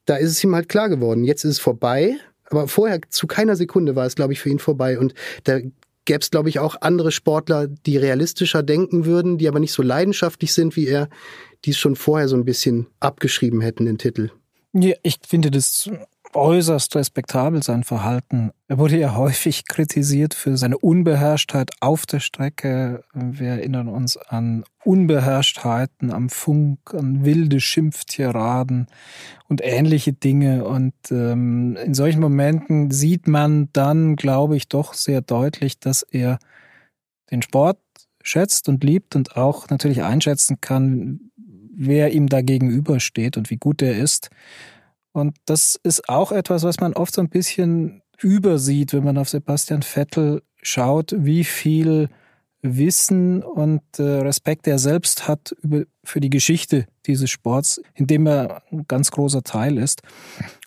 da 0.05 0.17
ist 0.17 0.31
es 0.31 0.43
ihm 0.43 0.53
halt 0.53 0.69
klar 0.69 0.89
geworden, 0.89 1.23
jetzt 1.23 1.43
ist 1.43 1.51
es 1.51 1.59
vorbei. 1.59 2.17
Aber 2.49 2.67
vorher 2.67 2.99
zu 3.09 3.27
keiner 3.27 3.55
Sekunde 3.55 3.95
war 3.95 4.05
es, 4.05 4.15
glaube 4.15 4.33
ich, 4.33 4.39
für 4.39 4.49
ihn 4.49 4.59
vorbei. 4.59 4.99
Und 4.99 5.13
da 5.45 5.59
gäbe 6.05 6.19
es, 6.19 6.29
glaube 6.29 6.49
ich, 6.49 6.59
auch 6.59 6.75
andere 6.81 7.11
Sportler, 7.11 7.67
die 7.67 7.97
realistischer 7.97 8.61
denken 8.61 9.05
würden, 9.05 9.37
die 9.37 9.47
aber 9.47 9.59
nicht 9.59 9.71
so 9.71 9.81
leidenschaftlich 9.81 10.53
sind 10.53 10.75
wie 10.75 10.87
er, 10.87 11.09
die 11.65 11.71
es 11.71 11.77
schon 11.77 11.95
vorher 11.95 12.27
so 12.27 12.35
ein 12.35 12.45
bisschen 12.45 12.87
abgeschrieben 12.99 13.61
hätten, 13.61 13.85
den 13.85 13.97
Titel. 13.97 14.29
Ja, 14.73 14.95
ich 15.01 15.17
finde 15.25 15.49
das 15.49 15.89
äußerst 16.35 16.95
respektabel, 16.95 17.63
sein 17.63 17.83
Verhalten. 17.83 18.51
Er 18.67 18.77
wurde 18.77 18.97
ja 18.97 19.15
häufig 19.15 19.65
kritisiert 19.65 20.33
für 20.33 20.57
seine 20.57 20.77
Unbeherrschtheit 20.77 21.71
auf 21.79 22.05
der 22.05 22.19
Strecke. 22.19 23.03
Wir 23.13 23.49
erinnern 23.49 23.87
uns 23.87 24.17
an 24.17 24.63
Unbeherrschtheiten 24.83 26.11
am 26.11 26.29
Funk, 26.29 26.93
an 26.93 27.23
wilde 27.25 27.59
Schimpftiraden 27.59 28.87
und 29.47 29.61
ähnliche 29.63 30.13
Dinge. 30.13 30.65
Und 30.65 30.93
ähm, 31.09 31.77
in 31.83 31.93
solchen 31.93 32.21
Momenten 32.21 32.91
sieht 32.91 33.27
man 33.27 33.69
dann, 33.73 34.15
glaube 34.15 34.57
ich, 34.57 34.67
doch 34.67 34.93
sehr 34.93 35.21
deutlich, 35.21 35.79
dass 35.79 36.03
er 36.03 36.39
den 37.31 37.41
Sport 37.41 37.79
schätzt 38.21 38.67
und 38.69 38.83
liebt 38.83 39.15
und 39.15 39.37
auch 39.37 39.69
natürlich 39.69 40.03
einschätzen 40.03 40.57
kann, 40.59 41.31
wer 41.75 42.13
ihm 42.13 42.27
da 42.27 42.41
gegenübersteht 42.41 43.37
und 43.37 43.49
wie 43.49 43.57
gut 43.57 43.81
er 43.81 43.97
ist. 43.97 44.29
Und 45.15 45.37
das 45.45 45.79
ist 45.81 46.09
auch 46.09 46.33
etwas, 46.33 46.63
was 46.63 46.81
man 46.81 46.91
oft 46.91 47.15
so 47.15 47.21
ein 47.21 47.29
bisschen 47.29 48.01
übersieht, 48.21 48.91
wenn 48.91 49.05
man 49.05 49.17
auf 49.17 49.29
Sebastian 49.29 49.81
Vettel 49.81 50.43
schaut, 50.61 51.15
wie 51.17 51.45
viel 51.45 52.09
Wissen 52.61 53.41
und 53.41 53.81
äh, 53.97 54.01
Respekt 54.01 54.67
er 54.67 54.77
selbst 54.77 55.25
hat 55.25 55.55
über, 55.61 55.83
für 56.03 56.19
die 56.19 56.29
Geschichte 56.29 56.85
dieses 57.05 57.29
Sports, 57.29 57.79
in 57.93 58.07
dem 58.07 58.27
er 58.27 58.63
ein 58.71 58.87
ganz 58.89 59.09
großer 59.11 59.43
Teil 59.43 59.77
ist. 59.77 60.01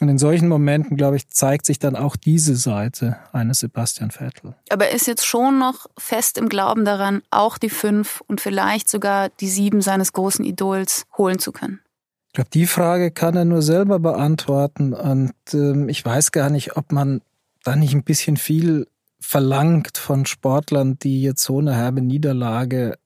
Und 0.01 0.09
in 0.09 0.17
solchen 0.17 0.49
Momenten, 0.49 0.97
glaube 0.97 1.17
ich, 1.17 1.29
zeigt 1.29 1.67
sich 1.67 1.79
dann 1.79 1.95
auch 1.95 2.17
diese 2.17 2.57
Seite 2.57 3.19
eines 3.33 3.59
Sebastian 3.59 4.11
Vettel. 4.11 4.55
Aber 4.71 4.87
er 4.87 4.95
ist 4.95 5.09
jetzt 5.09 5.27
schon 5.27 5.59
noch 5.59 5.89
fest 5.99 6.39
im 6.39 6.49
Glauben 6.49 6.87
daran, 6.87 7.21
auch 7.31 7.59
die 7.59 7.69
fünf 7.69 8.23
und 8.27 8.41
vielleicht 8.41 8.89
sogar 8.89 9.29
die 9.29 9.49
sieben 9.49 9.83
seines 9.83 10.15
großen 10.15 10.45
Idols 10.45 11.05
holen 11.19 11.39
zu 11.39 11.53
können. 11.53 11.81
Ich 12.29 12.33
glaube, 12.35 12.51
die 12.51 12.67
Frage 12.67 13.11
kann 13.11 13.37
er 13.37 13.45
nur 13.45 13.63
selber 13.63 13.99
beantworten. 13.99 14.93
Und 14.93 15.35
ähm, 15.53 15.89
ich 15.89 16.05
weiß 16.05 16.33
gar 16.33 16.51
nicht, 16.51 16.77
ob 16.77 16.93
man 16.93 17.23
da 17.65 17.75
nicht 17.75 17.95
ein 17.95 18.05
bisschen 18.05 18.37
viel 18.37 18.87
verlangt 19.21 19.99
von 19.99 20.27
Sportlern, 20.27 20.99
die 20.99 21.23
jetzt 21.23 21.43
so 21.43 21.59
eine 21.59 21.75
herbe 21.75 22.01
Niederlage 22.01 22.99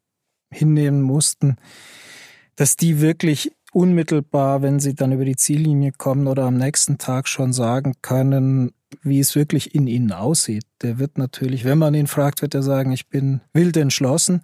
hinnehmen 0.50 1.00
mussten, 1.00 1.56
dass 2.56 2.76
die 2.76 3.00
wirklich 3.00 3.52
unmittelbar, 3.72 4.60
wenn 4.60 4.78
sie 4.78 4.94
dann 4.94 5.12
über 5.12 5.24
die 5.24 5.36
Ziellinie 5.36 5.92
kommen 5.92 6.26
oder 6.26 6.44
am 6.44 6.58
nächsten 6.58 6.98
Tag 6.98 7.26
schon 7.26 7.54
sagen 7.54 7.94
können, 8.02 8.72
wie 9.02 9.18
es 9.18 9.34
wirklich 9.34 9.74
in 9.74 9.86
ihnen 9.86 10.12
aussieht. 10.12 10.64
Der 10.82 10.98
wird 10.98 11.16
natürlich, 11.16 11.64
wenn 11.64 11.78
man 11.78 11.94
ihn 11.94 12.06
fragt, 12.06 12.42
wird 12.42 12.54
er 12.54 12.62
sagen, 12.62 12.92
ich 12.92 13.08
bin 13.08 13.40
wild 13.54 13.78
entschlossen. 13.78 14.42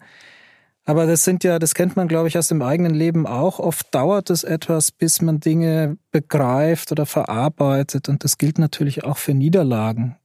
Aber 0.88 1.05
das 1.05 1.22
sind 1.22 1.44
ja, 1.44 1.59
das 1.59 1.74
kennt 1.74 1.96
man, 1.96 2.09
glaube 2.09 2.29
ich, 2.29 2.38
aus 2.38 2.48
dem 2.48 2.62
eigenen 2.62 2.94
Leben 2.94 3.27
auch. 3.27 3.59
Oft 3.59 3.94
dauert 3.94 4.31
es 4.31 4.42
etwas, 4.42 4.90
bis 4.90 5.20
man 5.20 5.38
Dinge 5.38 5.98
begreift 6.12 6.90
oder 6.92 7.05
verarbeitet. 7.05 8.09
Und 8.09 8.24
das 8.24 8.38
gilt 8.38 8.59
natürlich 8.59 9.05
auch 9.05 9.18
für 9.18 9.35
Niederlagen. 9.35 10.16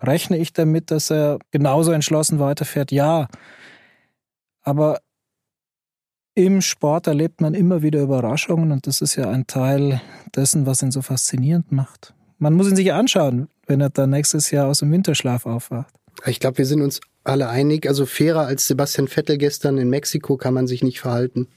Rechne 0.00 0.38
ich 0.38 0.52
damit, 0.52 0.92
dass 0.92 1.10
er 1.10 1.40
genauso 1.50 1.90
entschlossen 1.90 2.38
weiterfährt? 2.38 2.92
Ja. 2.92 3.26
Aber 4.62 5.00
im 6.36 6.60
Sport 6.60 7.08
erlebt 7.08 7.40
man 7.40 7.54
immer 7.54 7.82
wieder 7.82 8.00
Überraschungen 8.00 8.70
und 8.70 8.86
das 8.86 9.00
ist 9.00 9.16
ja 9.16 9.28
ein 9.28 9.48
Teil 9.48 10.00
dessen, 10.36 10.64
was 10.64 10.80
ihn 10.80 10.92
so 10.92 11.02
faszinierend 11.02 11.72
macht. 11.72 12.14
Man 12.38 12.54
muss 12.54 12.68
ihn 12.70 12.76
sich 12.76 12.92
anschauen, 12.92 13.48
wenn 13.66 13.80
er 13.80 13.90
dann 13.90 14.10
nächstes 14.10 14.52
Jahr 14.52 14.68
aus 14.68 14.78
dem 14.78 14.92
Winterschlaf 14.92 15.44
aufwacht. 15.44 15.92
Ich 16.24 16.38
glaube, 16.38 16.58
wir 16.58 16.66
sind 16.66 16.82
uns 16.82 17.00
alle 17.24 17.48
einig. 17.48 17.88
Also 17.88 18.06
fairer 18.06 18.46
als 18.46 18.66
Sebastian 18.66 19.08
Vettel 19.08 19.38
gestern 19.38 19.78
in 19.78 19.90
Mexiko 19.90 20.36
kann 20.36 20.54
man 20.54 20.66
sich 20.66 20.82
nicht 20.82 21.00
verhalten. 21.00 21.48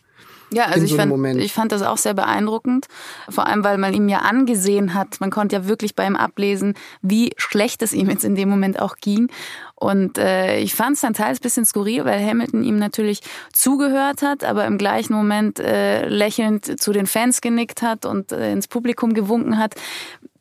Ja, 0.49 0.65
also 0.65 0.85
ich, 0.85 0.91
so 0.91 0.97
fand, 0.97 1.39
ich 1.39 1.51
fand 1.51 1.71
das 1.73 1.81
auch 1.81 1.97
sehr 1.97 2.13
beeindruckend. 2.13 2.87
Vor 3.29 3.47
allem, 3.47 3.65
weil 3.65 3.77
man 3.77 3.93
ihm 3.93 4.07
ja 4.07 4.19
angesehen 4.19 4.93
hat. 4.93 5.19
Man 5.19 5.29
konnte 5.29 5.57
ja 5.57 5.67
wirklich 5.67 5.93
bei 5.93 6.07
ihm 6.07 6.15
ablesen, 6.15 6.75
wie 7.01 7.33
schlecht 7.35 7.81
es 7.81 7.91
ihm 7.91 8.09
jetzt 8.09 8.23
in 8.23 8.35
dem 8.35 8.47
Moment 8.47 8.79
auch 8.79 8.95
ging. 8.95 9.29
Und 9.75 10.17
äh, 10.17 10.59
ich 10.59 10.73
fand 10.73 10.95
es 10.95 11.01
dann 11.01 11.13
teils 11.13 11.39
bisschen 11.41 11.65
skurril, 11.65 12.05
weil 12.05 12.25
Hamilton 12.25 12.63
ihm 12.63 12.79
natürlich 12.79 13.21
zugehört 13.51 14.21
hat, 14.21 14.43
aber 14.43 14.65
im 14.65 14.77
gleichen 14.77 15.13
Moment 15.13 15.59
äh, 15.59 16.07
lächelnd 16.07 16.79
zu 16.79 16.93
den 16.93 17.07
Fans 17.07 17.41
genickt 17.41 17.81
hat 17.81 18.05
und 18.05 18.31
äh, 18.31 18.51
ins 18.53 18.67
Publikum 18.67 19.13
gewunken 19.13 19.57
hat 19.57 19.75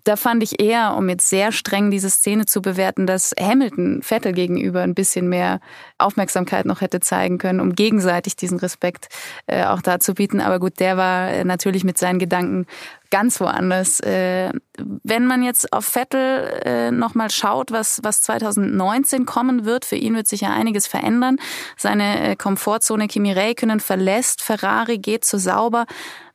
da 0.07 0.15
fand 0.15 0.43
ich 0.45 0.61
eher, 0.61 0.95
um 0.97 1.09
jetzt 1.09 1.29
sehr 1.29 1.51
streng 1.51 1.91
diese 1.91 2.11
Szene 2.11 2.47
zu 2.47 2.63
bewerten, 2.63 3.07
dass 3.09 3.35
Hamilton 3.41 4.03
Vettel 4.03 4.33
gegenüber 4.33 4.83
ein 4.83 4.95
bisschen 4.95 5.29
mehr 5.29 5.61
Aufmerksamkeit 5.99 6.65
noch 6.65 6.81
hätte 6.81 7.01
zeigen 7.01 7.39
können, 7.39 7.59
um 7.59 7.75
gegenseitig 7.75 8.37
diesen 8.37 8.59
Respekt 8.61 9.09
äh, 9.47 9.65
auch 9.65 9.83
bieten. 10.15 10.41
Aber 10.41 10.61
gut, 10.61 10.79
der 10.79 10.97
war 10.97 11.31
äh, 11.31 11.45
natürlich 11.45 11.83
mit 11.83 11.99
seinen 11.99 12.21
Gedanken 12.21 12.67
ganz 13.11 13.41
woanders. 13.41 13.99
Äh, 14.01 14.53
wenn 14.79 15.27
man 15.27 15.43
jetzt 15.43 15.73
auf 15.73 15.85
Vettel 15.85 16.61
äh, 16.65 16.91
nochmal 16.93 17.31
schaut, 17.31 17.73
was, 17.73 18.01
was 18.05 18.23
2019 18.23 19.27
kommen 19.27 19.65
wird, 19.65 19.85
für 19.85 19.97
ihn 19.97 20.15
wird 20.15 20.29
sich 20.29 20.43
ja 20.43 20.53
einiges 20.53 20.87
verändern. 20.87 21.37
Seine 21.77 22.31
äh, 22.31 22.37
Komfortzone 22.37 23.09
Kimi 23.09 23.33
Räikkönen 23.33 23.81
verlässt, 23.81 24.43
Ferrari 24.43 24.99
geht 24.99 25.25
zu 25.25 25.39
sauber. 25.39 25.87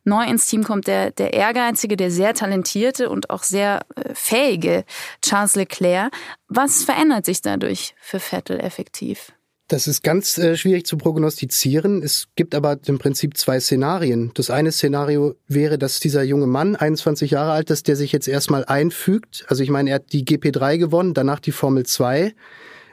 Neu 0.03 0.23
ins 0.25 0.47
Team 0.47 0.63
kommt 0.63 0.87
der, 0.87 1.11
der 1.11 1.33
ehrgeizige, 1.33 1.95
der 1.95 2.11
sehr 2.11 2.33
talentierte 2.33 3.09
und 3.09 3.29
auch 3.29 3.43
sehr 3.43 3.81
äh, 3.95 4.13
fähige 4.13 4.83
Charles 5.21 5.55
Leclerc. 5.55 6.11
Was 6.47 6.83
verändert 6.83 7.25
sich 7.25 7.41
dadurch 7.41 7.93
für 7.99 8.19
Vettel 8.19 8.59
effektiv? 8.59 9.31
Das 9.71 9.87
ist 9.87 10.03
ganz 10.03 10.37
äh, 10.37 10.57
schwierig 10.57 10.85
zu 10.85 10.97
prognostizieren. 10.97 12.03
Es 12.03 12.27
gibt 12.35 12.55
aber 12.55 12.77
im 12.87 12.99
Prinzip 12.99 13.37
zwei 13.37 13.57
Szenarien. 13.59 14.31
Das 14.33 14.49
eine 14.49 14.73
Szenario 14.73 15.35
wäre, 15.47 15.77
dass 15.77 16.01
dieser 16.01 16.23
junge 16.23 16.47
Mann, 16.47 16.75
21 16.75 17.31
Jahre 17.31 17.53
alt 17.53 17.69
ist, 17.69 17.87
der 17.87 17.95
sich 17.95 18.11
jetzt 18.11 18.27
erstmal 18.27 18.65
einfügt. 18.65 19.45
Also 19.47 19.63
ich 19.63 19.69
meine, 19.69 19.91
er 19.91 19.95
hat 19.95 20.11
die 20.11 20.25
GP3 20.25 20.77
gewonnen, 20.77 21.13
danach 21.13 21.39
die 21.39 21.53
Formel 21.53 21.85
2 21.85 22.33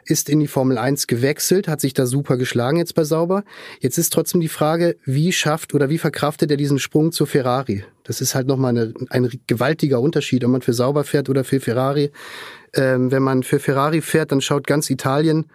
ist 0.05 0.29
in 0.29 0.41
die 0.41 0.47
Formel 0.47 0.79
1 0.79 1.07
gewechselt, 1.07 1.69
hat 1.69 1.81
sich 1.81 1.95
da 1.95 2.07
super 2.07 2.37
geschlagen 2.37 2.79
jetzt 2.79 2.95
bei 2.95 3.05
Sauber. 3.05 3.45
Jetzt 3.81 3.99
ist 3.99 4.13
trotzdem 4.13 4.41
die 4.41 4.49
Frage, 4.49 4.97
wie 5.05 5.33
schafft 5.33 5.75
oder 5.75 5.89
wie 5.91 5.99
verkraftet 5.99 6.51
er 6.51 6.57
diesen 6.57 6.79
Sprung 6.79 7.13
zu 7.13 7.27
Ferrari? 7.27 7.85
Das 8.05 8.21
ist 8.21 8.35
halt 8.35 8.47
nochmal 8.47 8.71
eine, 8.71 8.95
ein 9.11 9.31
gewaltiger 9.47 10.01
Unterschied, 10.01 10.45
ob 10.45 10.51
man 10.51 10.63
für 10.63 10.73
Sauber 10.73 11.05
fährt 11.05 11.29
oder 11.29 11.45
für 11.45 11.61
Ferrari. 11.61 12.11
Ähm, 12.75 13.11
wenn 13.11 13.23
man 13.23 13.43
für 13.43 13.59
Ferrari 13.59 14.01
fährt, 14.01 14.33
dann 14.33 14.41
schaut 14.41 14.67
ganz 14.67 14.89
Italien 14.91 15.47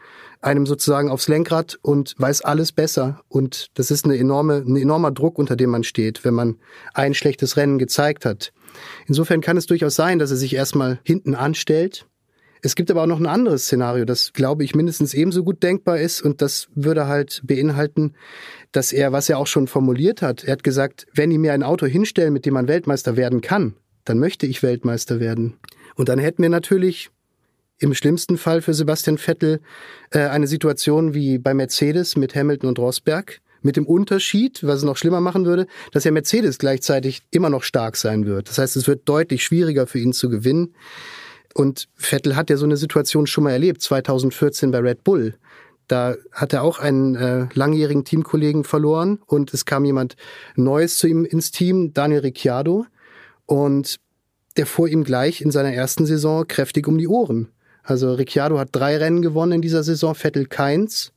einem 0.43 0.65
sozusagen 0.65 1.09
aufs 1.09 1.27
Lenkrad 1.27 1.79
und 1.81 2.15
weiß 2.17 2.41
alles 2.41 2.71
besser. 2.71 3.21
Und 3.29 3.67
das 3.75 3.91
ist 3.91 4.05
eine 4.05 4.17
enorme, 4.17 4.57
ein 4.57 4.75
enormer 4.75 5.11
Druck, 5.11 5.39
unter 5.39 5.55
dem 5.55 5.69
man 5.69 5.83
steht, 5.83 6.25
wenn 6.25 6.33
man 6.33 6.57
ein 6.93 7.13
schlechtes 7.13 7.57
Rennen 7.57 7.79
gezeigt 7.79 8.25
hat. 8.25 8.51
Insofern 9.07 9.41
kann 9.41 9.57
es 9.57 9.65
durchaus 9.65 9.95
sein, 9.95 10.19
dass 10.19 10.31
er 10.31 10.37
sich 10.37 10.53
erstmal 10.53 10.99
hinten 11.03 11.35
anstellt, 11.35 12.07
es 12.65 12.75
gibt 12.75 12.89
aber 12.89 13.03
auch 13.03 13.07
noch 13.07 13.19
ein 13.19 13.27
anderes 13.27 13.65
Szenario, 13.65 14.05
das, 14.05 14.31
glaube 14.31 14.63
ich, 14.63 14.73
mindestens 14.73 15.13
ebenso 15.13 15.43
gut 15.43 15.61
denkbar 15.61 15.99
ist. 15.99 16.21
Und 16.21 16.41
das 16.41 16.69
würde 16.73 17.07
halt 17.07 17.41
beinhalten, 17.43 18.13
dass 18.71 18.93
er, 18.93 19.11
was 19.11 19.27
er 19.27 19.37
auch 19.37 19.47
schon 19.47 19.67
formuliert 19.67 20.21
hat, 20.21 20.45
er 20.45 20.53
hat 20.53 20.63
gesagt, 20.63 21.05
wenn 21.13 21.29
die 21.29 21.37
mir 21.37 21.51
ein 21.51 21.61
Auto 21.61 21.85
hinstellen, 21.85 22.31
mit 22.31 22.45
dem 22.45 22.53
man 22.53 22.69
Weltmeister 22.69 23.17
werden 23.17 23.41
kann, 23.41 23.75
dann 24.05 24.17
möchte 24.17 24.47
ich 24.47 24.63
Weltmeister 24.63 25.19
werden. 25.19 25.57
Und 25.95 26.07
dann 26.07 26.19
hätten 26.19 26.41
wir 26.41 26.49
natürlich 26.49 27.09
im 27.79 27.93
schlimmsten 27.93 28.37
Fall 28.37 28.61
für 28.61 28.73
Sebastian 28.73 29.17
Vettel 29.17 29.59
äh, 30.11 30.19
eine 30.19 30.47
Situation 30.47 31.13
wie 31.13 31.39
bei 31.39 31.53
Mercedes 31.53 32.15
mit 32.15 32.33
Hamilton 32.33 32.69
und 32.69 32.79
Rosberg. 32.79 33.41
Mit 33.61 33.75
dem 33.75 33.85
Unterschied, 33.85 34.63
was 34.63 34.79
es 34.79 34.83
noch 34.83 34.97
schlimmer 34.97 35.21
machen 35.21 35.45
würde, 35.45 35.67
dass 35.91 36.03
ja 36.05 36.11
Mercedes 36.11 36.59
gleichzeitig 36.59 37.23
immer 37.31 37.49
noch 37.49 37.63
stark 37.63 37.97
sein 37.97 38.25
wird. 38.25 38.49
Das 38.49 38.57
heißt, 38.57 38.75
es 38.77 38.87
wird 38.87 39.07
deutlich 39.07 39.43
schwieriger 39.43 39.87
für 39.87 39.99
ihn 39.99 40.11
zu 40.11 40.29
gewinnen. 40.29 40.73
Und 41.53 41.87
Vettel 41.95 42.35
hat 42.35 42.49
ja 42.49 42.57
so 42.57 42.65
eine 42.65 42.77
Situation 42.77 43.27
schon 43.27 43.43
mal 43.43 43.51
erlebt, 43.51 43.81
2014 43.81 44.71
bei 44.71 44.79
Red 44.79 45.03
Bull. 45.03 45.35
Da 45.87 46.15
hat 46.31 46.53
er 46.53 46.63
auch 46.63 46.79
einen 46.79 47.15
äh, 47.15 47.47
langjährigen 47.53 48.05
Teamkollegen 48.05 48.63
verloren 48.63 49.19
und 49.27 49.53
es 49.53 49.65
kam 49.65 49.85
jemand 49.85 50.15
Neues 50.55 50.97
zu 50.97 51.07
ihm 51.07 51.25
ins 51.25 51.51
Team, 51.51 51.93
Daniel 51.93 52.21
Ricciardo. 52.21 52.85
Und 53.45 53.97
der 54.57 54.65
fuhr 54.65 54.87
ihm 54.87 55.03
gleich 55.03 55.41
in 55.41 55.51
seiner 55.51 55.73
ersten 55.73 56.05
Saison 56.05 56.47
kräftig 56.47 56.87
um 56.87 56.97
die 56.97 57.07
Ohren. 57.07 57.49
Also 57.83 58.13
Ricciardo 58.13 58.57
hat 58.57 58.69
drei 58.71 58.97
Rennen 58.97 59.21
gewonnen 59.21 59.53
in 59.53 59.61
dieser 59.61 59.83
Saison, 59.83 60.15
Vettel 60.15 60.45
keins. 60.45 61.11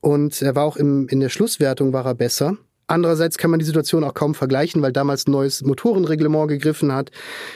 Und 0.00 0.40
er 0.42 0.54
war 0.54 0.64
auch 0.64 0.76
im, 0.76 1.08
in 1.08 1.18
der 1.20 1.28
Schlusswertung 1.28 1.92
war 1.92 2.06
er 2.06 2.14
besser. 2.14 2.56
Andererseits 2.88 3.36
kann 3.36 3.50
man 3.50 3.60
die 3.60 3.66
Situation 3.66 4.02
auch 4.02 4.14
kaum 4.14 4.34
vergleichen, 4.34 4.80
weil 4.80 4.92
damals 4.92 5.26
ein 5.26 5.32
neues 5.32 5.62
Motorenreglement 5.62 6.48
gegriffen 6.48 6.92
hat. 6.92 7.10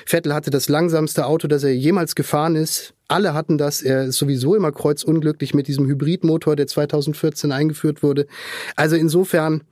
Vettel 0.05 0.35
hatte 0.35 0.51
das 0.51 0.69
langsamste 0.69 1.27
Auto, 1.27 1.49
das 1.49 1.65
er 1.65 1.75
jemals 1.75 2.15
gefahren 2.15 2.55
ist. 2.55 2.93
Alle 3.09 3.33
hatten 3.33 3.57
das. 3.57 3.81
Er 3.81 4.05
ist 4.05 4.19
sowieso 4.19 4.55
immer 4.55 4.73
kreuzunglücklich 4.73 5.55
mit 5.55 5.69
diesem 5.69 5.87
Hybridmotor, 5.87 6.55
der 6.55 6.67
2014 6.67 7.51
eingeführt 7.51 8.03
wurde. 8.03 8.27
Also 8.77 8.97
insofern 8.97 9.63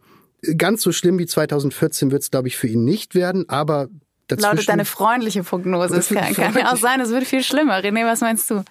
ganz 0.56 0.80
so 0.82 0.92
schlimm 0.92 1.18
wie 1.18 1.26
2014 1.26 2.10
wird 2.10 2.22
es, 2.22 2.30
glaube 2.30 2.48
ich, 2.48 2.56
für 2.56 2.66
ihn 2.66 2.84
nicht 2.84 3.14
werden. 3.14 3.48
Aber. 3.48 3.88
Lautet 4.30 4.68
deine 4.68 4.84
freundliche 4.84 5.42
Prognose. 5.42 5.96
Es 5.96 6.08
kann, 6.14 6.32
kann 6.34 6.54
ja 6.54 6.72
auch 6.72 6.76
sein, 6.76 7.00
es 7.00 7.10
wird 7.10 7.24
viel 7.24 7.42
schlimmer. 7.42 7.80
René, 7.80 8.06
was 8.06 8.20
meinst 8.20 8.50
du? 8.50 8.62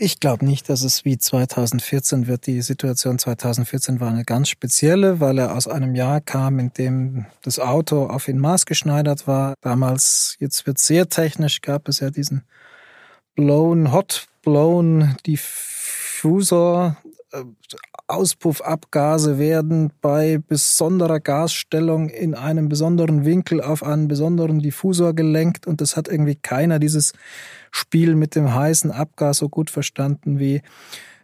Ich 0.00 0.20
glaube 0.20 0.44
nicht, 0.44 0.68
dass 0.68 0.84
es 0.84 1.04
wie 1.04 1.18
2014 1.18 2.28
wird. 2.28 2.46
Die 2.46 2.62
Situation 2.62 3.18
2014 3.18 3.98
war 3.98 4.10
eine 4.10 4.24
ganz 4.24 4.48
spezielle, 4.48 5.18
weil 5.18 5.38
er 5.38 5.56
aus 5.56 5.66
einem 5.66 5.96
Jahr 5.96 6.20
kam, 6.20 6.60
in 6.60 6.72
dem 6.72 7.26
das 7.42 7.58
Auto 7.58 8.06
auf 8.06 8.28
ihn 8.28 8.38
maßgeschneidert 8.38 9.26
war. 9.26 9.54
Damals, 9.60 10.36
jetzt 10.38 10.68
wird 10.68 10.78
sehr 10.78 11.08
technisch, 11.08 11.62
gab 11.62 11.88
es 11.88 11.98
ja 11.98 12.10
diesen 12.10 12.44
blown, 13.34 13.90
hot 13.92 14.28
blown 14.42 15.16
Diffusor. 15.26 16.96
Äh, 17.32 17.42
Auspuffabgase 18.06 19.38
werden 19.38 19.92
bei 20.00 20.38
besonderer 20.38 21.18
Gasstellung 21.18 22.08
in 22.08 22.36
einem 22.36 22.68
besonderen 22.68 23.24
Winkel 23.24 23.60
auf 23.60 23.82
einen 23.82 24.06
besonderen 24.06 24.60
Diffusor 24.60 25.12
gelenkt 25.12 25.66
und 25.66 25.82
es 25.82 25.96
hat 25.96 26.06
irgendwie 26.06 26.36
keiner 26.36 26.78
dieses 26.78 27.14
Spiel 27.70 28.14
mit 28.14 28.34
dem 28.34 28.54
heißen 28.54 28.90
Abgas 28.90 29.38
so 29.38 29.48
gut 29.48 29.70
verstanden 29.70 30.38
wie 30.38 30.62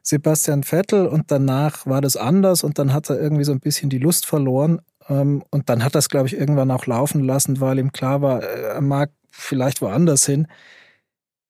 Sebastian 0.02 0.62
Vettel 0.62 1.07
und 1.07 1.30
danach 1.30 1.87
war 1.87 2.00
das 2.00 2.16
anders 2.16 2.62
und 2.62 2.78
dann 2.78 2.92
hat 2.92 3.09
er 3.09 3.18
irgendwie 3.18 3.44
so 3.44 3.52
ein 3.52 3.61
bisschen 3.61 3.88
die 3.88 3.98
Lust 3.98 4.26
verloren 4.26 4.80
ähm, 5.09 5.42
und 5.50 5.68
dann 5.68 5.83
hat 5.83 5.94
es, 5.96 6.09
glaube 6.09 6.26
ich, 6.26 6.37
irgendwann 6.37 6.70
auch 6.70 6.87
laufen 6.87 7.22
lassen, 7.24 7.61
weil 7.61 7.78
ihm 7.78 7.92
klar 7.92 8.20
war, 8.20 8.42
er 8.42 8.80
mag 8.80 9.11
vielleicht 9.30 9.80
woanders 9.80 10.26
hin. 10.26 10.46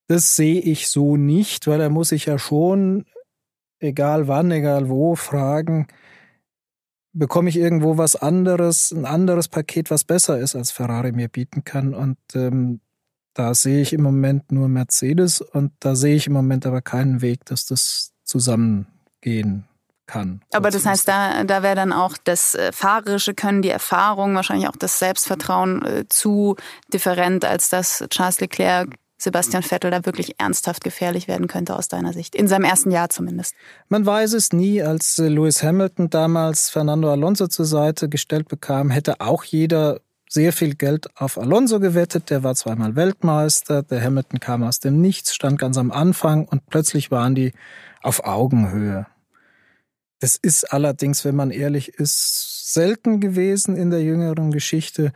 Das 0.07 0.37
sehe 0.37 0.61
ich 0.61 0.88
so 0.88 1.16
nicht, 1.16 1.66
weil 1.66 1.80
er 1.80 1.90
muss 1.90 2.11
sich 2.11 2.26
ja 2.26 2.38
schon, 2.38 3.07
egal 3.80 4.28
wann, 4.28 4.50
egal 4.50 4.88
wo, 4.88 5.16
fragen, 5.16 5.88
bekomme 7.12 7.48
ich 7.48 7.57
irgendwo 7.57 7.96
was 7.96 8.16
anderes, 8.16 8.92
ein 8.92 9.07
anderes 9.07 9.48
Paket, 9.48 9.90
was 9.90 10.04
besser 10.04 10.38
ist, 10.38 10.54
als 10.57 10.70
Ferrari 10.72 11.12
mir 11.12 11.28
bieten 11.28 11.64
kann. 11.64 11.94
Und 11.94 12.18
ähm, 12.35 12.80
da 13.34 13.54
sehe 13.54 13.82
ich 13.82 13.92
im 13.92 14.02
Moment 14.02 14.50
nur 14.52 14.68
Mercedes 14.68 15.40
und 15.40 15.72
da 15.80 15.94
sehe 15.96 16.16
ich 16.16 16.26
im 16.26 16.32
Moment 16.32 16.66
aber 16.66 16.80
keinen 16.80 17.20
Weg, 17.20 17.44
dass 17.46 17.66
das 17.66 18.12
zusammengehen 18.24 19.64
kann. 20.06 20.42
Aber 20.52 20.70
das 20.70 20.86
heißt, 20.86 21.08
da, 21.08 21.44
da 21.44 21.62
wäre 21.62 21.74
dann 21.74 21.92
auch 21.92 22.16
das 22.22 22.54
äh, 22.54 22.72
fahrerische 22.72 23.34
Können, 23.34 23.62
die 23.62 23.70
Erfahrung, 23.70 24.34
wahrscheinlich 24.34 24.68
auch 24.68 24.76
das 24.76 24.98
Selbstvertrauen 24.98 25.84
äh, 25.84 26.04
zu 26.08 26.56
different, 26.92 27.44
als 27.44 27.68
dass 27.68 28.04
Charles 28.10 28.40
Leclerc 28.40 28.88
Sebastian 29.16 29.62
Vettel 29.62 29.90
da 29.90 30.04
wirklich 30.04 30.38
ernsthaft 30.38 30.84
gefährlich 30.84 31.28
werden 31.28 31.46
könnte 31.46 31.76
aus 31.76 31.88
deiner 31.88 32.12
Sicht. 32.12 32.34
In 32.34 32.46
seinem 32.46 32.64
ersten 32.64 32.90
Jahr 32.90 33.08
zumindest. 33.08 33.54
Man 33.88 34.04
weiß 34.04 34.34
es 34.34 34.52
nie. 34.52 34.82
Als 34.82 35.18
äh, 35.18 35.28
Lewis 35.28 35.62
Hamilton 35.62 36.10
damals 36.10 36.68
Fernando 36.68 37.10
Alonso 37.10 37.46
zur 37.46 37.64
Seite 37.64 38.08
gestellt 38.08 38.48
bekam, 38.48 38.90
hätte 38.90 39.20
auch 39.20 39.44
jeder 39.44 40.00
sehr 40.34 40.52
viel 40.52 40.74
Geld 40.74 41.08
auf 41.16 41.38
Alonso 41.38 41.78
gewettet. 41.78 42.28
Der 42.28 42.42
war 42.42 42.54
zweimal 42.56 42.96
Weltmeister. 42.96 43.82
Der 43.84 44.02
Hamilton 44.02 44.40
kam 44.40 44.64
aus 44.64 44.80
dem 44.80 45.00
Nichts, 45.00 45.34
stand 45.34 45.58
ganz 45.58 45.78
am 45.78 45.92
Anfang 45.92 46.46
und 46.46 46.66
plötzlich 46.66 47.10
waren 47.10 47.34
die 47.34 47.52
auf 48.02 48.24
Augenhöhe. 48.24 49.06
Das 50.18 50.36
ist 50.36 50.72
allerdings, 50.72 51.24
wenn 51.24 51.36
man 51.36 51.50
ehrlich 51.50 51.88
ist, 51.88 52.72
selten 52.74 53.20
gewesen 53.20 53.76
in 53.76 53.90
der 53.90 54.02
jüngeren 54.02 54.50
Geschichte. 54.50 55.12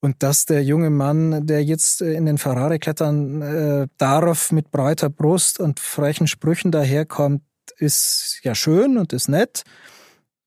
Und 0.00 0.24
dass 0.24 0.44
der 0.44 0.64
junge 0.64 0.90
Mann, 0.90 1.46
der 1.46 1.62
jetzt 1.62 2.02
in 2.02 2.26
den 2.26 2.38
Ferrari 2.38 2.80
klettern 2.80 3.42
äh, 3.42 3.86
darf, 3.98 4.50
mit 4.50 4.72
breiter 4.72 5.08
Brust 5.08 5.60
und 5.60 5.78
frechen 5.78 6.26
Sprüchen 6.26 6.72
daherkommt, 6.72 7.42
ist 7.76 8.40
ja 8.42 8.56
schön 8.56 8.98
und 8.98 9.12
ist 9.12 9.28
nett. 9.28 9.62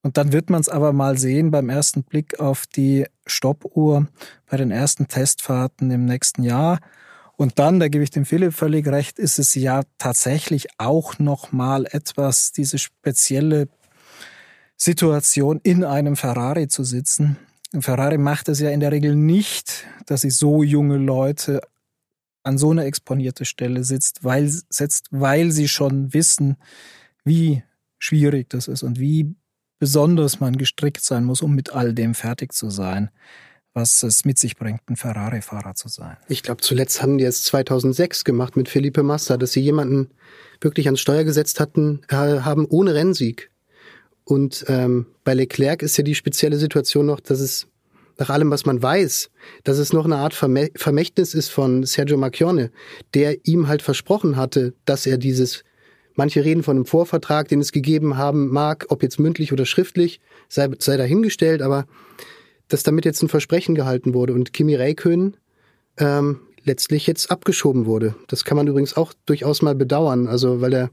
Und 0.02 0.18
dann 0.18 0.34
wird 0.34 0.50
man 0.50 0.60
es 0.60 0.68
aber 0.68 0.92
mal 0.92 1.18
sehen 1.18 1.50
beim 1.50 1.70
ersten 1.70 2.04
Blick 2.04 2.40
auf 2.42 2.68
die 2.68 3.06
Stoppuhr 3.26 4.08
bei 4.50 4.58
den 4.58 4.72
ersten 4.72 5.08
Testfahrten 5.08 5.92
im 5.92 6.06
nächsten 6.06 6.44
Jahr. 6.44 6.80
Und 7.38 7.60
dann, 7.60 7.80
da 7.80 7.88
gebe 7.88 8.04
ich 8.04 8.12
dem 8.12 8.26
Philipp 8.26 8.54
völlig 8.54 8.88
recht, 8.88 9.20
ist 9.20 9.40
es 9.40 9.56
ja 9.56 9.82
tatsächlich 9.98 10.68
auch 10.78 11.20
noch 11.20 11.52
mal 11.52 11.86
etwas, 11.86 12.52
diese 12.52 12.78
spezielle 12.78 13.68
Situation 14.78 15.60
in 15.64 15.84
einem 15.84 16.16
Ferrari 16.16 16.68
zu 16.68 16.84
sitzen. 16.84 17.38
Ferrari 17.80 18.18
macht 18.18 18.50
es 18.50 18.60
ja 18.60 18.70
in 18.70 18.80
der 18.80 18.92
Regel 18.92 19.16
nicht, 19.16 19.86
dass 20.06 20.22
sie 20.22 20.30
so 20.30 20.64
junge 20.64 20.98
Leute 20.98 21.62
an 22.44 22.58
so 22.58 22.72
eine 22.72 22.86
exponierte 22.86 23.44
Stelle 23.44 23.84
sitzt, 23.84 24.24
weil, 24.24 24.48
setzt, 24.48 25.08
weil 25.12 25.52
sie 25.52 25.68
schon 25.68 26.14
wissen, 26.14 26.58
wie 27.24 27.64
schwierig 27.98 28.50
das 28.50 28.68
ist 28.68 28.84
und 28.84 29.00
wie 29.00 29.36
besonders 29.80 30.40
man 30.40 30.58
gestrickt 30.58 31.04
sein 31.04 31.26
muss, 31.26 31.42
um 31.42 31.54
mit 31.54 31.74
all 31.74 31.94
dem 31.94 32.14
fertig 32.14 32.54
zu 32.54 32.70
sein. 32.70 33.10
was 33.78 34.04
es 34.04 34.24
mit 34.24 34.40
sich 34.40 34.56
bringt, 34.56 34.90
ein 34.90 34.96
Ferrari-Fahrer 34.96 35.76
zu 35.76 35.90
sein. 35.90 36.16
Ich 36.30 36.44
glaube, 36.44 36.62
zuletzt 36.62 37.02
haben 37.02 37.18
die 37.18 37.26
es 37.26 37.44
2006 37.44 38.24
gemacht 38.24 38.56
mit 38.56 38.70
Felipe 38.70 39.04
Massa, 39.04 39.36
dass 39.36 39.52
sie 39.52 39.60
jemanden 39.60 40.12
wirklich 40.62 40.86
ans 40.88 41.02
Steuer 41.02 41.26
gesetzt 41.26 41.60
hatten, 41.60 42.00
haben 42.10 42.66
ohne 42.70 42.96
Rennsieg. 42.96 43.52
Und 44.24 44.64
ähm, 44.70 45.08
bei 45.26 45.34
Leclerc 45.34 45.82
ist 45.82 45.98
ja 45.98 46.06
die 46.06 46.16
spezielle 46.16 46.58
Situation 46.58 47.06
noch, 47.06 47.20
dass 47.20 47.42
es 47.42 47.68
nach 48.18 48.30
allem, 48.30 48.50
was 48.50 48.66
man 48.66 48.82
weiß, 48.82 49.30
dass 49.66 49.78
es 49.78 49.92
noch 49.92 50.06
eine 50.06 50.18
Art 50.18 50.34
Vermächtnis 50.34 51.34
ist 51.34 51.50
von 51.50 51.84
Sergio 51.84 52.16
Macchione, 52.16 52.72
der 53.14 53.46
ihm 53.46 53.68
halt 53.68 53.82
versprochen 53.82 54.38
hatte, 54.38 54.74
dass 54.86 55.06
er 55.06 55.18
dieses, 55.18 55.66
manche 56.16 56.44
reden 56.44 56.64
von 56.64 56.78
einem 56.78 56.86
Vorvertrag, 56.86 57.48
den 57.48 57.62
es 57.62 57.72
gegeben 57.72 58.18
haben 58.18 58.50
mag, 58.50 58.86
ob 58.90 59.04
jetzt 59.04 59.20
mündlich 59.20 59.54
oder 59.54 59.66
schriftlich, 59.66 60.20
sei, 60.50 60.70
sei 60.80 60.98
dahingestellt, 60.98 61.62
aber 61.62 61.86
dass 62.68 62.84
damit 62.84 63.06
jetzt 63.06 63.22
ein 63.22 63.30
Versprechen 63.30 63.76
gehalten 63.76 64.14
wurde 64.14 64.34
und 64.34 64.54
Kimi 64.54 64.76
Räikkönen 64.76 65.38
ähm, 65.98 66.42
letztlich 66.64 67.08
jetzt 67.08 67.30
abgeschoben 67.32 67.86
wurde. 67.86 68.16
Das 68.28 68.44
kann 68.44 68.58
man 68.58 68.68
übrigens 68.68 68.98
auch 68.98 69.14
durchaus 69.26 69.62
mal 69.62 69.76
bedauern, 69.76 70.28
also 70.28 70.62
weil 70.62 70.74
er 70.74 70.90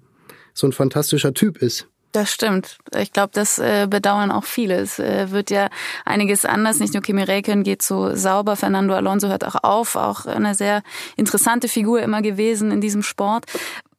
so 0.54 0.66
ein 0.66 0.72
fantastischer 0.72 1.32
Typ 1.32 1.58
ist. 1.58 1.88
Das 2.12 2.30
stimmt. 2.30 2.76
Ich 2.94 3.10
glaube, 3.12 3.30
das 3.32 3.58
äh, 3.58 3.86
bedauern 3.88 4.30
auch 4.30 4.44
viele. 4.44 4.74
Es 4.74 4.98
äh, 4.98 5.30
wird 5.30 5.50
ja 5.50 5.70
einiges 6.04 6.44
anders. 6.44 6.78
Nicht 6.78 6.92
nur 6.92 7.02
Kimi 7.02 7.22
Räikkönen 7.22 7.64
geht 7.64 7.80
so 7.80 8.14
sauber. 8.14 8.54
Fernando 8.56 8.92
Alonso 8.92 9.28
hört 9.28 9.46
auch 9.46 9.64
auf. 9.64 9.96
Auch 9.96 10.26
eine 10.26 10.54
sehr 10.54 10.82
interessante 11.16 11.68
Figur 11.68 12.02
immer 12.02 12.20
gewesen 12.20 12.70
in 12.70 12.82
diesem 12.82 13.02
Sport. 13.02 13.46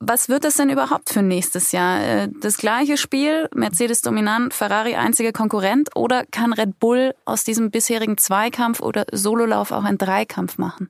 Was 0.05 0.27
wird 0.27 0.43
das 0.43 0.55
denn 0.55 0.69
überhaupt 0.69 1.09
für 1.11 1.21
nächstes 1.21 1.71
Jahr? 1.71 2.03
Äh, 2.03 2.29
das 2.41 2.57
gleiche 2.57 2.97
Spiel, 2.97 3.47
Mercedes 3.55 4.01
dominant, 4.01 4.53
Ferrari 4.53 4.95
einziger 4.95 5.31
Konkurrent 5.31 5.95
oder 5.95 6.25
kann 6.29 6.51
Red 6.51 6.77
Bull 6.77 7.13
aus 7.23 7.45
diesem 7.45 7.71
bisherigen 7.71 8.17
Zweikampf 8.17 8.81
oder 8.81 9.05
Sololauf 9.13 9.71
auch 9.71 9.85
einen 9.85 9.97
Dreikampf 9.97 10.57
machen? 10.57 10.89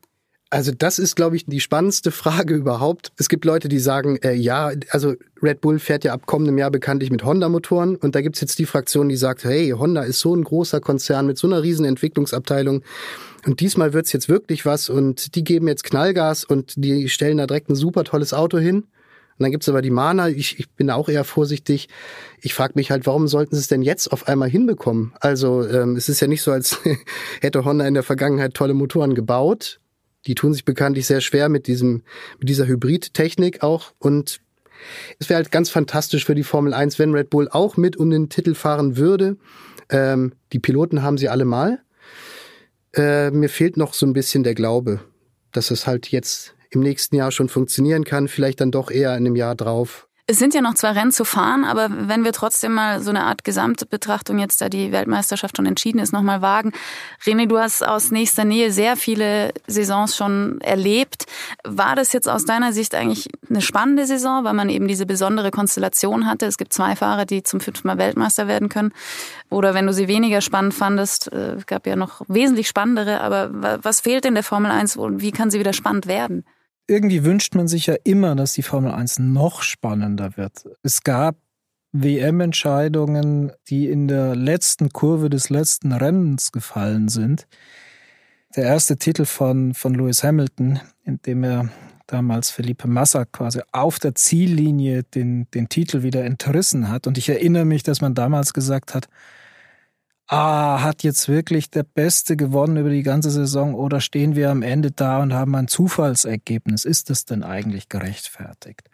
Also 0.50 0.72
das 0.76 0.98
ist, 0.98 1.16
glaube 1.16 1.36
ich, 1.36 1.46
die 1.46 1.60
spannendste 1.60 2.10
Frage 2.10 2.56
überhaupt. 2.56 3.12
Es 3.18 3.30
gibt 3.30 3.46
Leute, 3.46 3.70
die 3.70 3.78
sagen, 3.78 4.18
äh, 4.24 4.34
ja, 4.34 4.72
also 4.90 5.14
Red 5.44 5.62
Bull 5.62 5.78
fährt 5.78 6.04
ja 6.04 6.14
ab 6.14 6.26
kommendem 6.26 6.58
Jahr 6.58 6.72
bekanntlich 6.72 7.12
mit 7.12 7.24
Honda-Motoren 7.24 7.96
und 7.96 8.16
da 8.16 8.22
gibt's 8.22 8.42
jetzt 8.42 8.58
die 8.58 8.66
Fraktion, 8.66 9.10
die 9.10 9.16
sagt, 9.16 9.44
hey, 9.44 9.76
Honda 9.78 10.02
ist 10.02 10.22
so 10.22 10.36
ein 10.36 10.44
großer 10.44 10.80
Konzern 10.80 11.28
mit 11.28 11.38
so 11.38 11.46
einer 11.46 11.62
riesen 11.62 11.86
Entwicklungsabteilung 11.86 12.82
und 13.46 13.60
diesmal 13.60 13.94
wird's 13.94 14.12
jetzt 14.12 14.28
wirklich 14.28 14.66
was 14.66 14.90
und 14.90 15.36
die 15.36 15.44
geben 15.44 15.68
jetzt 15.68 15.84
Knallgas 15.84 16.46
und 16.46 16.74
die 16.78 17.10
stellen 17.10 17.38
da 17.38 17.46
direkt 17.46 17.70
ein 17.70 17.76
super 17.76 18.04
tolles 18.04 18.34
Auto 18.34 18.58
hin. 18.58 18.86
Und 19.38 19.44
dann 19.44 19.52
gibt's 19.52 19.70
aber 19.70 19.82
die 19.82 19.90
Mana, 19.90 20.30
ich, 20.30 20.60
ich 20.60 20.70
bin 20.72 20.90
auch 20.90 21.10
eher 21.10 21.24
vorsichtig. 21.24 21.90
Ich 22.42 22.54
frage 22.54 22.74
mich 22.76 22.92
halt, 22.92 23.06
warum 23.06 23.28
sollten 23.28 23.56
sie 23.56 23.62
es 23.62 23.68
denn 23.68 23.82
jetzt 23.82 24.12
auf 24.12 24.28
einmal 24.28 24.50
hinbekommen? 24.50 25.14
Also 25.20 25.68
ähm, 25.68 25.96
es 25.96 26.10
ist 26.10 26.20
ja 26.20 26.28
nicht 26.28 26.42
so, 26.42 26.52
als 26.52 26.80
hätte 27.42 27.66
Honda 27.66 27.88
in 27.88 27.94
der 27.94 28.04
Vergangenheit 28.04 28.54
tolle 28.54 28.74
Motoren 28.74 29.16
gebaut 29.16 29.80
die 30.26 30.36
tun 30.36 30.54
sich 30.54 30.66
bekanntlich 30.66 31.06
sehr 31.06 31.22
schwer 31.22 31.50
mit 31.50 31.68
diesem, 31.68 32.04
mit 32.40 32.50
dieser 32.50 32.68
Hybrid-Technik 32.68 33.64
auch 33.64 33.94
und 34.00 34.40
es 35.18 35.30
wäre 35.30 35.38
halt 35.38 35.52
ganz 35.52 35.70
fantastisch 35.70 36.26
für 36.26 36.36
die 36.36 36.44
Formel 36.44 36.74
1, 36.74 37.00
wenn 37.00 37.14
Red 37.14 37.30
Bull 37.30 37.48
auch 37.50 37.78
mit 37.78 37.96
um 37.96 38.10
den 38.10 38.28
Titel 38.28 38.54
fahren 38.54 38.98
würde. 38.98 39.38
Ähm, 39.90 40.34
die 40.52 40.60
Piloten 40.60 41.04
haben 41.04 41.18
sie 41.18 41.30
alle 41.30 41.46
mal. 41.46 41.80
Äh, 42.94 43.32
mir 43.32 43.48
fehlt 43.48 43.78
noch 43.78 43.94
so 43.94 44.06
ein 44.06 44.12
bisschen 44.12 44.44
der 44.44 44.56
Glaube, 44.56 45.00
dass 45.54 45.72
es 45.72 45.88
halt 45.88 46.12
jetzt 46.12 46.56
im 46.76 46.82
nächsten 46.82 47.16
Jahr 47.16 47.32
schon 47.32 47.50
funktionieren 47.50 48.04
kann, 48.04 48.28
vielleicht 48.28 48.62
dann 48.62 48.72
doch 48.72 48.92
eher 48.92 49.12
in 49.12 49.26
einem 49.26 49.36
Jahr 49.36 49.56
drauf. 49.56 50.08
Es 50.26 50.40
sind 50.40 50.54
ja 50.54 50.62
noch 50.62 50.76
zwei 50.76 50.92
Rennen 50.92 51.12
zu 51.12 51.26
fahren, 51.26 51.66
aber 51.66 51.90
wenn 51.92 52.24
wir 52.24 52.32
trotzdem 52.32 52.74
mal 52.74 53.02
so 53.02 53.10
eine 53.10 53.24
Art 53.24 53.44
Gesamtbetrachtung 53.44 54.40
jetzt, 54.40 54.62
da 54.62 54.70
die 54.70 54.94
Weltmeisterschaft 54.94 55.58
schon 55.58 55.66
entschieden 55.66 56.00
ist, 56.00 56.14
nochmal 56.14 56.42
wagen. 56.42 56.72
René, 57.26 57.46
du 57.46 57.60
hast 57.60 57.86
aus 57.86 58.10
nächster 58.10 58.46
Nähe 58.46 58.72
sehr 58.72 58.96
viele 58.96 59.54
Saisons 59.68 60.16
schon 60.16 60.62
erlebt. 60.62 61.26
War 61.66 61.98
das 61.98 62.14
jetzt 62.14 62.30
aus 62.30 62.46
deiner 62.46 62.72
Sicht 62.72 62.96
eigentlich 62.96 63.28
eine 63.50 63.62
spannende 63.62 64.06
Saison, 64.06 64.46
weil 64.46 64.54
man 64.54 64.70
eben 64.70 64.88
diese 64.88 65.06
besondere 65.06 65.52
Konstellation 65.52 66.26
hatte? 66.26 66.46
Es 66.46 66.58
gibt 66.58 66.72
zwei 66.72 66.96
Fahrer, 66.96 67.26
die 67.26 67.44
zum 67.44 67.60
fünften 67.60 67.90
Mal 67.90 67.98
Weltmeister 67.98 68.48
werden 68.48 68.70
können. 68.70 68.94
Oder 69.50 69.74
wenn 69.74 69.88
du 69.88 69.92
sie 69.92 70.08
weniger 70.08 70.40
spannend 70.40 70.74
fandest, 70.74 71.34
äh, 71.34 71.58
gab 71.68 71.86
ja 71.86 71.98
noch 71.98 72.22
wesentlich 72.30 72.70
spannendere, 72.70 73.20
aber 73.20 73.82
was 73.84 74.00
fehlt 74.00 74.26
in 74.26 74.36
der 74.36 74.44
Formel 74.44 74.72
1 74.72 74.96
und 74.96 75.20
wie 75.22 75.34
kann 75.34 75.52
sie 75.52 75.60
wieder 75.60 75.74
spannend 75.74 76.08
werden? 76.08 76.46
Irgendwie 76.88 77.24
wünscht 77.24 77.56
man 77.56 77.68
sich 77.68 77.88
ja 77.88 77.96
immer, 78.04 78.36
dass 78.36 78.54
die 78.54 78.64
Formel 78.64 78.92
1 78.92 79.20
noch 79.20 79.62
spannender 79.62 80.38
wird. 80.38 80.66
Es 80.82 81.04
gab 81.04 81.38
WM-Entscheidungen, 81.94 83.52
die 83.70 83.88
in 83.88 84.08
der 84.08 84.36
letzten 84.36 84.90
Kurve 84.90 85.30
des 85.30 85.50
letzten 85.50 85.92
Rennens 85.92 86.52
gefallen 86.52 87.08
sind. 87.08 87.48
Der 88.56 88.66
erste 88.66 88.98
Titel 88.98 89.26
von, 89.26 89.74
von 89.74 89.94
Lewis 89.94 90.24
Hamilton, 90.24 90.80
in 91.04 91.22
dem 91.22 91.44
er 91.44 91.70
damals 92.08 92.50
Felipe 92.50 92.88
Massa 92.88 93.26
quasi 93.26 93.62
auf 93.72 94.00
der 94.00 94.16
Ziellinie 94.16 95.04
den, 95.04 95.48
den 95.52 95.70
Titel 95.70 96.04
wieder 96.04 96.24
entrissen 96.24 96.90
hat. 96.90 97.08
Und 97.08 97.18
ich 97.18 97.30
erinnere 97.30 97.66
mich, 97.66 97.84
dass 97.84 98.02
man 98.02 98.14
damals 98.14 98.54
gesagt 98.54 98.94
hat, 98.94 99.08
ah, 100.28 100.82
hat 100.82 101.04
jetzt 101.04 101.28
wirklich 101.28 101.70
der 101.70 101.84
Beste 101.84 102.36
gewonnen 102.36 102.78
über 102.78 102.90
die 102.90 103.04
ganze 103.04 103.30
Saison 103.30 103.76
oder 103.76 104.02
stehen 104.02 104.36
wir 104.36 104.50
am 104.50 104.62
Ende 104.62 104.92
da 104.92 105.22
und 105.22 105.34
haben 105.34 105.56
ein 105.56 105.68
Zufallsergebnis? 105.68 106.86
Ist 106.86 107.10
das 107.10 107.26
denn 107.26 107.44
eigentlich 107.44 107.90
gerechtfertigt? 107.90 108.90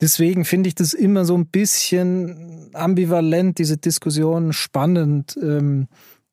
Deswegen 0.00 0.44
finde 0.44 0.68
ich 0.68 0.74
das 0.74 0.92
immer 0.92 1.24
so 1.24 1.36
ein 1.36 1.46
bisschen 1.46 2.70
ambivalent, 2.74 3.58
diese 3.58 3.78
Diskussion 3.78 4.52
spannend. 4.52 5.38
Ähm, 5.42 5.88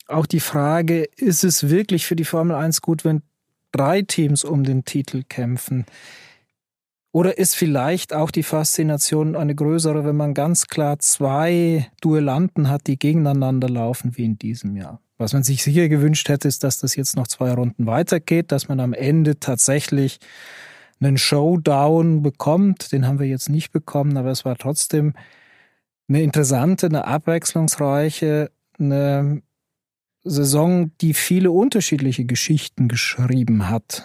auch 0.08 0.26
die 0.26 0.42
Frage, 0.42 1.06
ist 1.16 1.44
es 1.44 1.70
wirklich 1.70 2.06
für 2.06 2.18
die 2.18 2.26
Formel 2.26 2.56
1 2.56 2.82
gut, 2.82 3.06
wenn 3.06 3.22
drei 3.72 4.02
Teams 4.02 4.44
um 4.44 4.64
den 4.64 4.84
Titel 4.84 5.24
kämpfen? 5.28 5.86
Oder 7.14 7.38
ist 7.38 7.56
vielleicht 7.56 8.12
auch 8.12 8.32
die 8.32 8.42
Faszination 8.42 9.36
eine 9.36 9.54
größere, 9.54 10.04
wenn 10.04 10.16
man 10.16 10.34
ganz 10.34 10.66
klar 10.66 10.98
zwei 10.98 11.88
Duellanten 12.02 12.70
hat, 12.70 12.88
die 12.88 12.98
gegeneinander 12.98 13.70
laufen, 13.70 14.18
wie 14.18 14.26
in 14.26 14.40
diesem 14.40 14.76
Jahr? 14.76 15.00
Was 15.20 15.32
man 15.32 15.44
sich 15.44 15.64
sicher 15.64 15.90
gewünscht 15.90 16.28
hätte, 16.28 16.48
ist, 16.48 16.64
dass 16.64 16.80
das 16.80 16.96
jetzt 16.96 17.16
noch 17.16 17.28
zwei 17.28 17.54
Runden 17.54 17.86
weitergeht, 17.86 18.52
dass 18.52 18.68
man 18.68 18.80
am 18.80 18.94
Ende 18.94 19.40
tatsächlich 19.40 20.18
einen 21.00 21.20
Showdown 21.20 22.24
bekommt. 22.24 22.92
Den 22.92 23.06
haben 23.06 23.20
wir 23.20 23.28
jetzt 23.28 23.48
nicht 23.48 23.72
bekommen, 23.72 24.18
aber 24.18 24.32
es 24.32 24.44
war 24.44 24.58
trotzdem 24.58 25.14
eine 26.10 26.24
interessante, 26.24 26.88
eine 26.88 27.06
abwechslungsreiche, 27.06 28.50
eine 28.80 29.44
Saison, 30.24 30.92
die 30.98 31.14
viele 31.14 31.52
unterschiedliche 31.52 32.26
Geschichten 32.26 32.88
geschrieben 32.88 33.70
hat 33.70 34.04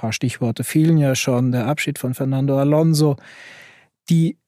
paar 0.00 0.12
Stichworte 0.12 0.64
fielen 0.64 0.96
ja 0.96 1.14
schon. 1.14 1.52
Der 1.52 1.66
Abschied 1.66 1.98
von 1.98 2.14
Fernando 2.14 2.58
Alonso, 2.58 3.16
die 4.08 4.38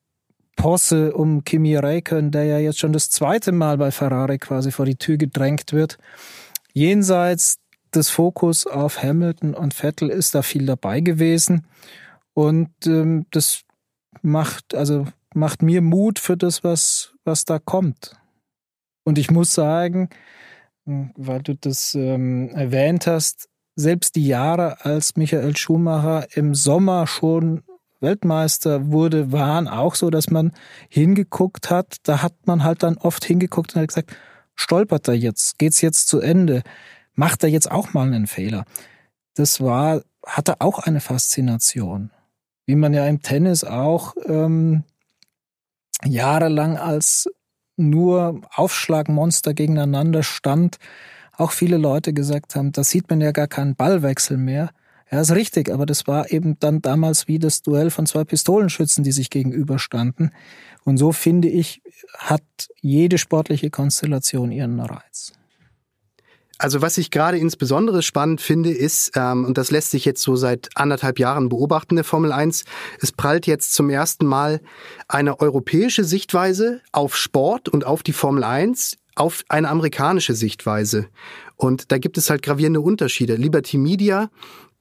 Posse 0.56 1.12
um 1.12 1.44
Kimi 1.44 1.76
Räikkönen, 1.76 2.30
der 2.30 2.44
ja 2.44 2.58
jetzt 2.58 2.78
schon 2.78 2.92
das 2.92 3.10
zweite 3.10 3.52
Mal 3.52 3.76
bei 3.76 3.90
Ferrari 3.90 4.38
quasi 4.38 4.70
vor 4.70 4.86
die 4.86 4.96
Tür 4.96 5.18
gedrängt 5.18 5.72
wird. 5.72 5.98
Jenseits 6.72 7.58
des 7.94 8.08
Fokus 8.08 8.66
auf 8.66 9.02
Hamilton 9.02 9.54
und 9.54 9.74
Vettel 9.74 10.08
ist 10.08 10.34
da 10.34 10.42
viel 10.42 10.64
dabei 10.64 11.00
gewesen. 11.00 11.66
Und 12.32 12.70
ähm, 12.86 13.26
das 13.30 13.62
macht, 14.22 14.74
also 14.74 15.06
macht 15.34 15.60
mir 15.60 15.82
Mut 15.82 16.18
für 16.18 16.38
das, 16.38 16.64
was, 16.64 17.14
was 17.24 17.44
da 17.44 17.58
kommt. 17.58 18.16
Und 19.04 19.18
ich 19.18 19.30
muss 19.30 19.52
sagen, 19.52 20.08
weil 20.84 21.42
du 21.42 21.54
das 21.54 21.94
ähm, 21.94 22.48
erwähnt 22.50 23.06
hast, 23.06 23.50
selbst 23.74 24.16
die 24.16 24.26
Jahre, 24.26 24.84
als 24.84 25.16
Michael 25.16 25.56
Schumacher 25.56 26.26
im 26.36 26.54
Sommer 26.54 27.06
schon 27.06 27.62
Weltmeister 28.00 28.90
wurde, 28.90 29.32
waren 29.32 29.68
auch 29.68 29.94
so, 29.94 30.10
dass 30.10 30.30
man 30.30 30.52
hingeguckt 30.88 31.70
hat. 31.70 31.96
Da 32.02 32.20
hat 32.20 32.34
man 32.46 32.64
halt 32.64 32.82
dann 32.82 32.98
oft 32.98 33.24
hingeguckt 33.24 33.74
und 33.74 33.80
hat 33.80 33.88
gesagt, 33.88 34.14
stolpert 34.54 35.08
er 35.08 35.14
jetzt? 35.14 35.58
Geht's 35.58 35.80
jetzt 35.80 36.08
zu 36.08 36.20
Ende? 36.20 36.62
Macht 37.14 37.42
er 37.44 37.48
jetzt 37.48 37.70
auch 37.70 37.92
mal 37.92 38.06
einen 38.06 38.26
Fehler? 38.26 38.64
Das 39.34 39.60
war, 39.60 40.02
hatte 40.26 40.60
auch 40.60 40.80
eine 40.80 41.00
Faszination. 41.00 42.10
Wie 42.66 42.74
man 42.74 42.92
ja 42.92 43.06
im 43.06 43.22
Tennis 43.22 43.64
auch 43.64 44.14
ähm, 44.26 44.84
jahrelang 46.04 46.76
als 46.76 47.28
nur 47.76 48.40
Aufschlagmonster 48.54 49.54
gegeneinander 49.54 50.22
stand, 50.22 50.78
auch 51.36 51.52
viele 51.52 51.76
Leute 51.76 52.12
gesagt 52.12 52.54
haben, 52.54 52.72
da 52.72 52.84
sieht 52.84 53.08
man 53.10 53.20
ja 53.20 53.32
gar 53.32 53.48
keinen 53.48 53.74
Ballwechsel 53.74 54.36
mehr. 54.36 54.70
Ja, 55.10 55.20
ist 55.20 55.32
richtig, 55.32 55.70
aber 55.70 55.84
das 55.84 56.06
war 56.06 56.30
eben 56.30 56.58
dann 56.58 56.80
damals 56.80 57.28
wie 57.28 57.38
das 57.38 57.60
Duell 57.60 57.90
von 57.90 58.06
zwei 58.06 58.24
Pistolenschützen, 58.24 59.04
die 59.04 59.12
sich 59.12 59.28
gegenüberstanden. 59.28 60.32
Und 60.84 60.96
so 60.96 61.12
finde 61.12 61.48
ich, 61.48 61.82
hat 62.16 62.42
jede 62.80 63.18
sportliche 63.18 63.70
Konstellation 63.70 64.50
ihren 64.50 64.80
Reiz. 64.80 65.32
Also 66.62 66.80
was 66.80 66.96
ich 66.96 67.10
gerade 67.10 67.38
insbesondere 67.38 68.02
spannend 68.02 68.40
finde, 68.40 68.70
ist, 68.70 69.12
ähm, 69.16 69.44
und 69.44 69.58
das 69.58 69.72
lässt 69.72 69.90
sich 69.90 70.04
jetzt 70.04 70.22
so 70.22 70.36
seit 70.36 70.68
anderthalb 70.76 71.18
Jahren 71.18 71.48
beobachten, 71.48 71.96
der 71.96 72.04
Formel 72.04 72.30
1, 72.30 72.64
es 73.00 73.10
prallt 73.10 73.48
jetzt 73.48 73.74
zum 73.74 73.90
ersten 73.90 74.26
Mal 74.26 74.60
eine 75.08 75.40
europäische 75.40 76.04
Sichtweise 76.04 76.80
auf 76.92 77.16
Sport 77.16 77.68
und 77.68 77.84
auf 77.84 78.04
die 78.04 78.12
Formel 78.12 78.44
1 78.44 78.96
auf 79.14 79.44
eine 79.48 79.68
amerikanische 79.68 80.34
Sichtweise. 80.34 81.08
Und 81.56 81.92
da 81.92 81.98
gibt 81.98 82.18
es 82.18 82.30
halt 82.30 82.42
gravierende 82.42 82.80
Unterschiede. 82.80 83.36
Liberty 83.36 83.78
Media, 83.78 84.30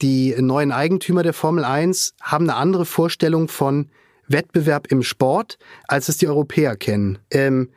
die 0.02 0.36
neuen 0.40 0.72
Eigentümer 0.72 1.24
der 1.24 1.34
Formel 1.34 1.64
1, 1.64 2.16
haben 2.22 2.50
eine 2.50 2.58
andere 2.58 2.86
Vorstellung 2.86 3.48
von 3.48 3.90
Wettbewerb 4.28 4.88
im 4.92 5.04
Sport, 5.04 5.58
als 5.88 6.10
es 6.10 6.18
die 6.18 6.28
Europäer 6.28 6.76
kennen. 6.76 7.20
Ähm, 7.32 7.70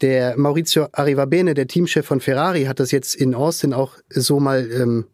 der 0.00 0.36
Maurizio 0.36 0.88
Arrivabene, 0.92 1.54
der 1.54 1.68
Teamchef 1.68 2.04
von 2.04 2.20
Ferrari, 2.20 2.64
hat 2.64 2.80
das 2.80 2.90
jetzt 2.90 3.14
in 3.14 3.34
Austin 3.34 3.72
auch 3.72 3.96
so 4.10 4.40
mal 4.40 4.68
ähm, 4.70 5.06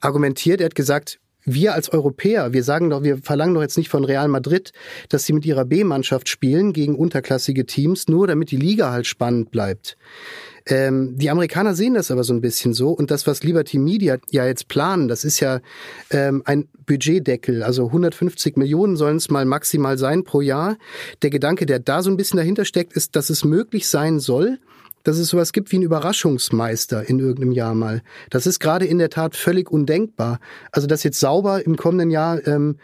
argumentiert. 0.00 0.60
Er 0.60 0.66
hat 0.66 0.74
gesagt, 0.74 1.20
wir 1.44 1.74
als 1.74 1.90
Europäer, 1.90 2.52
wir 2.52 2.64
sagen 2.64 2.90
doch, 2.90 3.02
wir 3.02 3.18
verlangen 3.18 3.54
doch 3.54 3.62
jetzt 3.62 3.78
nicht 3.78 3.88
von 3.88 4.04
Real 4.04 4.28
Madrid, 4.28 4.72
dass 5.08 5.24
sie 5.24 5.32
mit 5.32 5.46
ihrer 5.46 5.64
B-Mannschaft 5.64 6.28
spielen 6.28 6.72
gegen 6.72 6.94
unterklassige 6.94 7.66
Teams, 7.66 8.08
nur 8.08 8.26
damit 8.26 8.50
die 8.50 8.56
Liga 8.56 8.90
halt 8.90 9.06
spannend 9.06 9.50
bleibt. 9.50 9.96
Ähm, 10.66 11.16
die 11.16 11.30
Amerikaner 11.30 11.74
sehen 11.74 11.94
das 11.94 12.10
aber 12.10 12.22
so 12.22 12.34
ein 12.34 12.42
bisschen 12.42 12.74
so 12.74 12.90
und 12.90 13.10
das, 13.10 13.26
was 13.26 13.42
Liberty 13.42 13.78
Media 13.78 14.18
ja 14.30 14.44
jetzt 14.44 14.68
planen, 14.68 15.08
das 15.08 15.24
ist 15.24 15.40
ja 15.40 15.60
ähm, 16.10 16.42
ein 16.44 16.68
Budgetdeckel, 16.86 17.62
also 17.62 17.86
150 17.86 18.56
Millionen 18.56 18.96
sollen 18.96 19.16
es 19.16 19.30
mal 19.30 19.46
maximal 19.46 19.96
sein 19.96 20.22
pro 20.22 20.40
Jahr. 20.40 20.76
Der 21.22 21.30
Gedanke, 21.30 21.64
der 21.64 21.78
da 21.78 22.02
so 22.02 22.10
ein 22.10 22.16
bisschen 22.16 22.36
dahinter 22.36 22.64
steckt, 22.64 22.92
ist, 22.92 23.16
dass 23.16 23.30
es 23.30 23.44
möglich 23.44 23.88
sein 23.88 24.20
soll, 24.20 24.58
dass 25.02 25.18
es 25.18 25.28
sowas 25.28 25.52
gibt 25.52 25.72
wie 25.72 25.78
ein 25.78 25.82
Überraschungsmeister 25.82 27.08
in 27.08 27.18
irgendeinem 27.18 27.52
Jahr 27.52 27.74
mal. 27.74 28.02
Das 28.30 28.46
ist 28.46 28.60
gerade 28.60 28.86
in 28.86 28.98
der 28.98 29.10
Tat 29.10 29.36
völlig 29.36 29.70
undenkbar. 29.70 30.40
Also 30.72 30.86
dass 30.86 31.02
jetzt 31.02 31.20
sauber 31.20 31.64
im 31.64 31.76
kommenden 31.76 32.10
Jahr 32.10 32.46
ähm, 32.46 32.76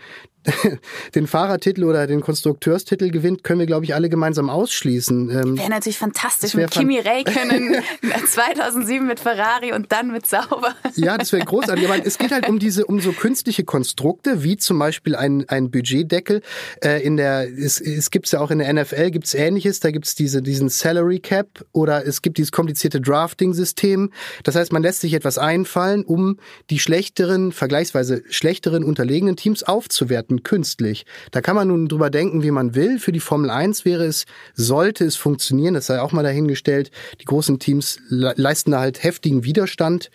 den 1.14 1.26
Fahrertitel 1.26 1.84
oder 1.84 2.06
den 2.06 2.20
Konstrukteurstitel 2.20 3.10
gewinnt, 3.10 3.44
können 3.44 3.58
wir, 3.58 3.66
glaube 3.66 3.84
ich, 3.84 3.94
alle 3.94 4.08
gemeinsam 4.08 4.50
ausschließen. 4.50 5.30
Ähm, 5.30 5.58
wäre 5.58 5.70
natürlich 5.70 5.98
fantastisch 5.98 6.54
mit 6.54 6.70
Kimi 6.70 6.98
Räikkönen 6.98 7.82
2007 8.26 9.06
mit 9.06 9.20
Ferrari 9.20 9.72
und 9.72 9.92
dann 9.92 10.10
mit 10.12 10.26
Sauber. 10.26 10.74
Ja, 10.94 11.18
das 11.18 11.32
wäre 11.32 11.44
großartig. 11.44 11.88
Aber 11.88 12.04
es 12.04 12.18
geht 12.18 12.32
halt 12.32 12.48
um 12.48 12.58
diese, 12.58 12.86
um 12.86 13.00
so 13.00 13.12
künstliche 13.12 13.64
Konstrukte, 13.64 14.42
wie 14.42 14.56
zum 14.56 14.78
Beispiel 14.78 15.16
ein, 15.16 15.48
ein 15.48 15.70
Budgetdeckel. 15.70 16.42
Äh, 16.82 17.02
in 17.02 17.16
der, 17.16 17.48
es, 17.48 17.80
es 17.80 18.10
gibt's 18.10 18.32
ja 18.32 18.40
auch 18.40 18.50
in 18.50 18.58
der 18.58 18.72
NFL 18.72 19.10
gibt's 19.10 19.34
Ähnliches. 19.34 19.80
Da 19.80 19.90
gibt's 19.90 20.14
diese, 20.14 20.42
diesen 20.42 20.68
Salary 20.68 21.18
Cap 21.18 21.64
oder 21.72 22.06
es 22.06 22.22
gibt 22.22 22.38
dieses 22.38 22.52
komplizierte 22.52 23.00
Drafting-System. 23.00 24.12
Das 24.44 24.54
heißt, 24.54 24.72
man 24.72 24.82
lässt 24.82 25.00
sich 25.00 25.14
etwas 25.14 25.38
einfallen, 25.38 26.04
um 26.04 26.38
die 26.70 26.78
schlechteren, 26.78 27.52
vergleichsweise 27.52 28.22
schlechteren 28.30 28.84
unterlegenen 28.84 29.36
Teams 29.36 29.62
aufzuwerten 29.62 30.35
Minuten 30.36 30.42
künstlich. 30.42 31.06
Da 31.30 31.40
kann 31.40 31.56
man 31.56 31.68
nun 31.68 31.88
drüber 31.88 32.10
denken, 32.10 32.42
wie 32.42 32.50
man 32.50 32.74
will. 32.74 32.98
Für 32.98 33.12
die 33.12 33.20
Formel 33.20 33.50
1 33.50 33.84
wäre 33.84 34.04
es, 34.04 34.26
sollte 34.54 35.04
es 35.04 35.16
funktionieren, 35.16 35.74
das 35.74 35.86
sei 35.86 36.00
auch 36.00 36.12
mal 36.12 36.22
dahingestellt. 36.22 36.90
Die 37.20 37.24
großen 37.24 37.58
Teams 37.58 37.98
leisten 38.08 38.72
da 38.72 38.80
halt 38.80 39.02
heftigen 39.02 39.44
Widerstand 39.44 40.10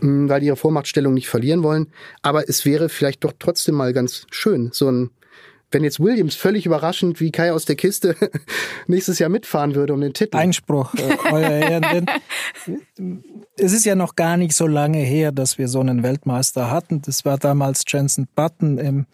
hm, 0.00 0.28
weil 0.28 0.40
die 0.40 0.46
ihre 0.46 0.56
Vormachtstellung 0.56 1.14
nicht 1.14 1.28
verlieren 1.28 1.62
wollen. 1.62 1.88
Aber 2.22 2.48
es 2.48 2.64
wäre 2.64 2.88
vielleicht 2.88 3.24
doch 3.24 3.32
trotzdem 3.38 3.76
mal 3.76 3.92
ganz 3.92 4.26
schön, 4.30 4.70
so 4.72 4.90
ein 4.90 5.10
wenn 5.74 5.82
jetzt 5.82 5.98
Williams 5.98 6.36
völlig 6.36 6.66
überraschend 6.66 7.20
wie 7.20 7.32
Kai 7.32 7.52
aus 7.52 7.64
der 7.64 7.74
Kiste 7.74 8.14
nächstes 8.86 9.18
Jahr 9.18 9.28
mitfahren 9.28 9.74
würde 9.74 9.92
um 9.92 10.00
den 10.00 10.14
Titel. 10.14 10.36
Einspruch, 10.36 10.94
äh, 10.94 11.16
euer 11.32 11.50
Ehren. 11.50 12.06
es 13.56 13.72
ist 13.72 13.84
ja 13.84 13.96
noch 13.96 14.14
gar 14.14 14.36
nicht 14.36 14.54
so 14.54 14.68
lange 14.68 14.98
her, 14.98 15.32
dass 15.32 15.58
wir 15.58 15.66
so 15.68 15.80
einen 15.80 16.02
Weltmeister 16.02 16.70
hatten. 16.70 17.02
Das 17.02 17.24
war 17.24 17.38
damals 17.38 17.82
Jensen 17.88 18.28
Button 18.34 18.78
im 18.78 19.06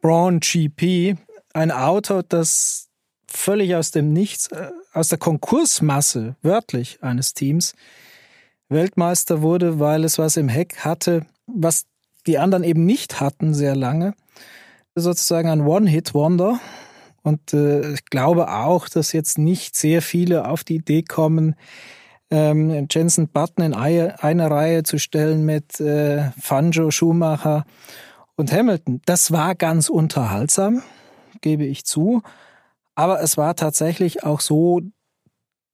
Braun 0.00 0.40
GP, 0.40 1.16
ein 1.52 1.70
Auto, 1.70 2.22
das 2.22 2.88
völlig 3.26 3.74
aus 3.74 3.90
dem 3.90 4.12
Nichts, 4.12 4.48
äh, 4.48 4.70
aus 4.92 5.08
der 5.08 5.18
Konkursmasse, 5.18 6.36
wörtlich, 6.42 6.98
eines 7.02 7.34
Teams, 7.34 7.74
Weltmeister 8.68 9.42
wurde, 9.42 9.78
weil 9.80 10.04
es 10.04 10.18
was 10.18 10.36
im 10.36 10.48
Heck 10.48 10.78
hatte, 10.84 11.26
was 11.46 11.86
die 12.26 12.38
anderen 12.38 12.64
eben 12.64 12.84
nicht 12.84 13.20
hatten 13.20 13.54
sehr 13.54 13.74
lange. 13.74 14.14
Sozusagen 14.94 15.48
ein 15.48 15.62
One-Hit-Wonder. 15.62 16.60
Und 17.22 17.52
äh, 17.52 17.92
ich 17.94 18.04
glaube 18.06 18.52
auch, 18.52 18.88
dass 18.88 19.12
jetzt 19.12 19.38
nicht 19.38 19.76
sehr 19.76 20.02
viele 20.02 20.48
auf 20.48 20.64
die 20.64 20.76
Idee 20.76 21.02
kommen, 21.02 21.54
ähm, 22.30 22.86
Jensen 22.90 23.28
Button 23.28 23.64
in 23.64 23.74
eine 23.74 24.50
Reihe 24.50 24.82
zu 24.82 24.98
stellen 24.98 25.46
mit 25.46 25.80
äh, 25.80 26.30
Fanjo 26.38 26.90
Schumacher 26.90 27.64
und 28.38 28.52
Hamilton. 28.52 29.02
Das 29.04 29.32
war 29.32 29.54
ganz 29.54 29.88
unterhaltsam, 29.88 30.82
gebe 31.40 31.64
ich 31.64 31.84
zu. 31.84 32.22
Aber 32.94 33.20
es 33.20 33.36
war 33.36 33.56
tatsächlich 33.56 34.24
auch 34.24 34.40
so, 34.40 34.80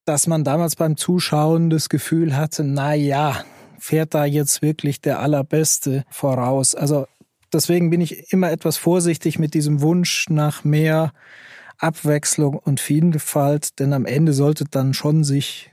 dass 0.05 0.27
man 0.27 0.43
damals 0.43 0.75
beim 0.75 0.97
Zuschauen 0.97 1.69
das 1.69 1.89
Gefühl 1.89 2.35
hatte, 2.35 2.63
na 2.63 2.93
ja, 2.93 3.43
fährt 3.79 4.13
da 4.13 4.25
jetzt 4.25 4.61
wirklich 4.61 4.99
der 4.99 5.19
Allerbeste 5.19 6.03
voraus. 6.09 6.75
Also 6.75 7.07
deswegen 7.53 7.89
bin 7.89 8.01
ich 8.01 8.31
immer 8.31 8.51
etwas 8.51 8.77
vorsichtig 8.77 9.39
mit 9.39 9.53
diesem 9.53 9.81
Wunsch 9.81 10.27
nach 10.29 10.63
mehr 10.63 11.13
Abwechslung 11.77 12.55
und 12.55 12.79
Vielfalt, 12.79 13.79
denn 13.79 13.93
am 13.93 14.05
Ende 14.05 14.33
sollte 14.33 14.65
dann 14.65 14.93
schon 14.93 15.23
sich 15.23 15.71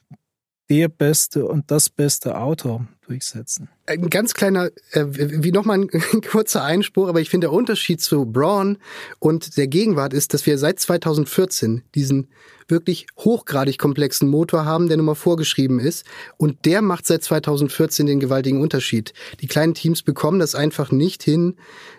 der 0.69 0.89
beste 0.89 1.47
und 1.47 1.71
das 1.71 1.89
beste 1.89 2.39
Auto 2.39 2.83
durchsetzen. 3.13 3.69
Ein 3.87 4.09
ganz 4.09 4.33
kleiner, 4.35 4.71
äh, 4.93 5.05
wie 5.07 5.53
nochmal 5.53 5.81
ein, 5.81 5.89
kurzer 6.31 6.65
Einspruch, 6.65 7.09
aber 7.09 7.21
ich 7.21 7.29
finde 7.31 7.47
der 7.47 7.53
Unterschied 7.53 8.01
zu 8.01 8.25
Braun 8.25 8.79
und 9.19 9.57
der 9.57 9.67
Gegenwart 9.67 10.15
ist, 10.15 10.33
dass 10.33 10.47
wir 10.47 10.57
seit 10.59 10.81
2014 10.81 11.83
diesen 11.95 12.29
wirklich 12.69 13.07
hochgradig 13.19 13.77
komplexen 13.77 14.29
Motor 14.29 14.65
haben, 14.65 14.89
der 14.89 14.97
nun 14.97 15.07
mal 15.07 15.15
vorgeschrieben 15.15 15.79
ist. 15.79 16.07
Und 16.39 16.65
der 16.65 16.81
macht 16.81 17.07
seit 17.07 17.23
2014 17.23 18.07
den 18.07 18.21
gewaltigen 18.21 18.63
Unterschied. 18.63 19.13
Die 19.41 19.47
kleinen 19.47 19.75
Teams 19.75 20.03
bekommen 20.03 20.39
das 20.39 20.55
einfach 20.55 20.91
nicht 20.91 21.23
hin, 21.23 21.57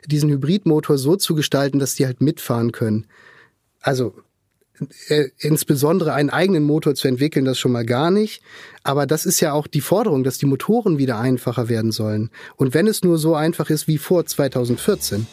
diesen 0.08 0.32
Hybridmotor 0.32 0.98
so 0.98 1.16
zu 1.16 1.36
gestalten, 1.36 1.78
dass 1.78 1.96
die 1.96 2.06
halt 2.06 2.22
mitfahren 2.22 2.72
können. 2.72 3.06
Also 3.82 4.16
insbesondere 5.38 6.14
einen 6.14 6.30
eigenen 6.30 6.64
Motor 6.64 6.96
zu 6.96 7.08
entwickeln, 7.08 7.46
das 7.46 7.60
schon 7.60 7.72
mal 7.72 7.86
gar 7.86 8.12
nicht. 8.12 8.42
Aber 8.84 9.06
das 9.06 9.26
ist 9.26 9.40
ja 9.40 9.54
auch 9.54 9.68
die 9.68 9.82
Forderung, 9.82 10.24
dass 10.24 10.38
die 10.38 10.46
Motoren 10.46 10.98
wieder 10.98 11.20
einfacher 11.20 11.70
werden 11.70 11.92
sollen. 11.92 12.32
Und 12.56 12.74
wenn 12.74 12.88
es 12.88 13.04
nur 13.04 13.18
so 13.18 13.36
einfach 13.36 13.70
ist 13.70 13.88
wie 13.88 13.98
vor 13.98 14.26
2014, 14.26 15.28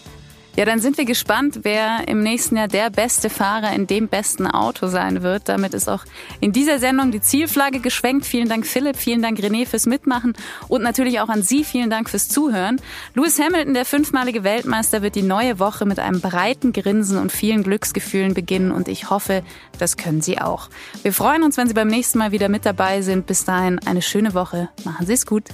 ja, 0.56 0.64
dann 0.64 0.80
sind 0.80 0.98
wir 0.98 1.04
gespannt, 1.04 1.60
wer 1.62 2.08
im 2.08 2.22
nächsten 2.22 2.56
Jahr 2.56 2.68
der 2.68 2.90
beste 2.90 3.30
Fahrer 3.30 3.72
in 3.72 3.86
dem 3.86 4.08
besten 4.08 4.46
Auto 4.46 4.88
sein 4.88 5.22
wird. 5.22 5.48
Damit 5.48 5.74
ist 5.74 5.88
auch 5.88 6.04
in 6.40 6.52
dieser 6.52 6.78
Sendung 6.78 7.12
die 7.12 7.20
Zielflagge 7.20 7.80
geschwenkt. 7.80 8.26
Vielen 8.26 8.48
Dank 8.48 8.66
Philipp, 8.66 8.96
vielen 8.96 9.22
Dank 9.22 9.38
René 9.38 9.66
fürs 9.66 9.86
Mitmachen 9.86 10.34
und 10.68 10.82
natürlich 10.82 11.20
auch 11.20 11.28
an 11.28 11.42
Sie 11.42 11.64
vielen 11.64 11.88
Dank 11.88 12.10
fürs 12.10 12.28
Zuhören. 12.28 12.80
Lewis 13.14 13.38
Hamilton, 13.38 13.74
der 13.74 13.84
fünfmalige 13.84 14.44
Weltmeister, 14.44 15.02
wird 15.02 15.14
die 15.14 15.22
neue 15.22 15.58
Woche 15.58 15.86
mit 15.86 15.98
einem 15.98 16.20
breiten 16.20 16.72
Grinsen 16.72 17.18
und 17.18 17.32
vielen 17.32 17.62
Glücksgefühlen 17.62 18.34
beginnen 18.34 18.72
und 18.72 18.88
ich 18.88 19.10
hoffe, 19.10 19.42
das 19.78 19.96
können 19.96 20.20
Sie 20.20 20.40
auch. 20.40 20.68
Wir 21.02 21.12
freuen 21.12 21.42
uns, 21.42 21.56
wenn 21.56 21.68
Sie 21.68 21.74
beim 21.74 21.88
nächsten 21.88 22.18
Mal 22.18 22.32
wieder 22.32 22.48
mit 22.48 22.66
dabei 22.66 23.02
sind. 23.02 23.26
Bis 23.26 23.44
dahin 23.44 23.78
eine 23.86 24.02
schöne 24.02 24.34
Woche. 24.34 24.68
Machen 24.84 25.06
Sie 25.06 25.12
es 25.12 25.26
gut. 25.26 25.44